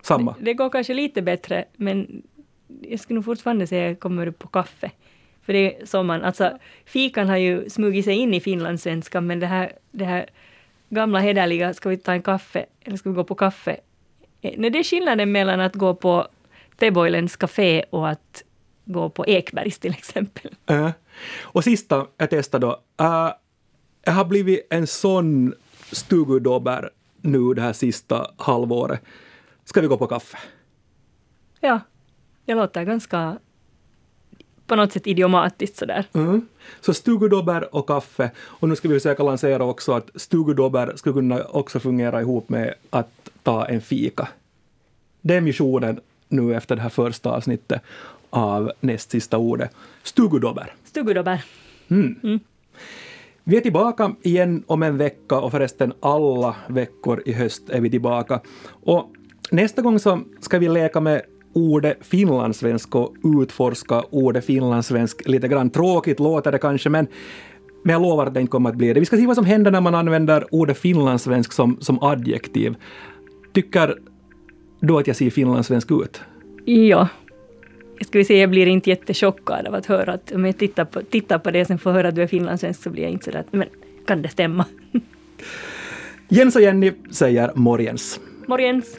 Samma? 0.03 0.35
Det, 0.38 0.45
det 0.45 0.55
går 0.55 0.71
kanske 0.71 0.95
lite 0.95 1.23
bättre, 1.23 1.64
men 1.77 2.23
jag 2.81 3.01
skulle 3.01 3.14
nog 3.14 3.25
fortfarande 3.25 3.66
säga 3.66 3.95
kommer 3.95 4.27
du 4.27 4.33
på 4.33 4.49
kaffe. 4.49 4.90
För 5.42 5.53
det 5.53 5.59
är 5.59 5.87
som 5.87 6.07
man, 6.07 6.23
alltså 6.23 6.59
fikan 6.85 7.29
har 7.29 7.37
ju 7.37 7.71
smugit 7.71 8.05
sig 8.05 8.14
in 8.14 8.35
i 8.35 8.40
finlandssvenskan, 8.40 9.27
men 9.27 9.40
det 9.40 9.47
här, 9.47 9.73
det 9.90 10.05
här 10.05 10.27
gamla 10.88 11.18
hederliga, 11.18 11.75
ska 11.75 11.88
vi 11.88 11.97
ta 11.97 12.12
en 12.12 12.23
kaffe 12.23 12.66
eller 12.81 12.97
ska 12.97 13.11
vi 13.11 13.16
gå 13.16 13.25
på 13.25 13.35
kaffe? 13.35 13.77
Eh, 14.40 14.55
Nej, 14.57 14.71
det 14.71 14.79
är 14.79 14.85
skillnaden 14.85 15.33
mellan 15.33 15.61
att 15.61 15.75
gå 15.75 15.95
på 15.95 16.29
Teboilens 16.83 17.37
café 17.37 17.85
och 17.90 18.09
att 18.09 18.42
gå 18.85 19.11
på 19.11 19.27
Ekbergs 19.27 19.79
till 19.79 19.92
exempel. 19.92 20.55
Uh. 20.71 20.90
Och 21.42 21.64
sista 21.64 22.07
jag 22.16 22.31
testade 22.31 22.66
då. 22.66 22.73
Uh, 23.05 23.31
jag 24.05 24.12
har 24.12 24.25
blivit 24.25 24.66
en 24.71 24.87
sån 24.87 25.55
stugudobber 25.92 26.90
nu 27.21 27.55
det 27.55 27.62
här 27.62 27.73
sista 27.73 28.31
halvåret. 28.37 29.01
Ska 29.64 29.81
vi 29.81 29.87
gå 29.87 29.97
på 29.97 30.07
kaffe? 30.07 30.38
Ja, 31.61 31.81
jag 32.47 32.57
låter 32.57 32.85
ganska 32.85 33.38
på 34.66 34.77
något 34.77 34.92
sätt 34.92 35.07
idiomatiskt 35.07 35.77
sådär. 35.77 36.05
Mm. 36.12 36.47
Så 36.81 36.95
stugudobber 36.95 37.75
och 37.75 37.87
kaffe. 37.87 38.31
Och 38.38 38.68
nu 38.68 38.77
ska 38.77 38.88
vi 38.88 38.95
försöka 38.95 39.23
lansera 39.23 39.64
också 39.64 39.92
att 39.92 40.11
stugudobber 40.14 40.92
skulle 40.97 41.12
kunna 41.12 41.45
också 41.45 41.81
fungera 41.81 42.21
ihop 42.21 42.49
med 42.49 42.75
att 42.90 43.31
ta 43.42 43.66
en 43.66 43.81
fika. 43.81 44.29
Det 45.21 45.35
är 45.35 45.40
missionen 45.40 46.01
nu 46.33 46.55
efter 46.55 46.77
det 46.77 46.83
här 46.83 46.88
första 46.88 47.31
avsnittet 47.31 47.83
av 48.31 48.73
näst 48.81 49.11
sista 49.11 49.38
ordet. 49.38 49.71
Stugudobber. 50.03 50.75
Stugudobber. 50.85 51.45
Mm. 51.88 52.14
Mm. 52.23 52.40
Vi 53.45 53.57
är 53.57 53.61
tillbaka 53.61 54.14
igen 54.23 54.62
om 54.66 54.83
en 54.83 54.99
vecka 54.99 55.40
och 55.40 55.51
förresten 55.51 55.92
alla 56.01 56.57
veckor 56.68 57.23
i 57.27 57.33
höst 57.33 57.71
är 57.71 57.81
vi 57.81 57.90
tillbaka. 57.90 58.40
Och 58.85 59.12
nästa 59.51 59.83
gång 59.83 59.99
så 59.99 60.21
ska 60.40 60.59
vi 60.59 60.68
leka 60.68 61.01
med 61.01 61.23
ordet 61.53 61.99
finlandssvensk 62.01 62.95
och 62.95 63.14
utforska 63.25 64.03
ordet 64.11 64.45
finlandssvensk 64.45 65.29
lite 65.29 65.49
grann. 65.49 65.71
Tråkigt 65.71 66.21
låter 66.21 66.53
det 66.53 66.59
kanske, 66.59 66.88
men, 66.88 67.07
men 67.85 67.92
jag 67.92 68.03
lovar 68.03 68.27
att 68.27 68.35
det 68.35 68.40
inte 68.40 68.51
kommer 68.51 68.71
att 68.71 68.77
bli 68.77 68.92
det. 68.92 69.01
Vi 69.01 69.07
ska 69.07 69.16
se 69.16 69.27
vad 69.27 69.37
som 69.37 69.45
händer 69.45 69.71
när 69.71 69.81
man 69.81 69.95
använder 69.95 70.55
ordet 70.55 70.79
finlandssvensk 70.79 71.53
som, 71.53 71.77
som 71.81 72.03
adjektiv. 72.03 72.75
Tycker 73.53 73.99
du 74.83 74.99
att 74.99 75.07
jag 75.07 75.16
ser 75.16 75.31
finlandssvensk 75.31 75.90
ut? 75.90 76.21
Ja. 76.64 77.09
Jag 77.99 78.07
skulle 78.07 78.25
säga, 78.25 78.40
jag 78.40 78.51
blir 78.51 78.66
inte 78.66 78.90
jättechockad 78.90 79.66
av 79.66 79.75
att 79.75 79.87
höra 79.87 80.12
att 80.12 80.33
om 80.33 80.45
jag 80.45 80.59
tittar 80.59 80.85
på, 80.85 81.03
tittar 81.03 81.38
på 81.38 81.51
det 81.51 81.61
och 81.61 81.66
sen 81.66 81.79
får 81.79 81.92
höra 81.92 82.09
att 82.09 82.14
du 82.14 82.23
är 82.23 82.27
finlandssvensk 82.27 82.83
så 82.83 82.90
blir 82.90 83.03
jag 83.03 83.12
inte 83.12 83.25
sådär 83.25 83.45
men 83.51 83.68
kan 84.07 84.23
det 84.23 84.29
stämma? 84.29 84.64
Jens 86.29 86.57
och 86.57 86.62
Jenny 86.62 86.92
säger 87.11 87.53
morgens. 87.55 88.21
Morgens! 88.47 88.97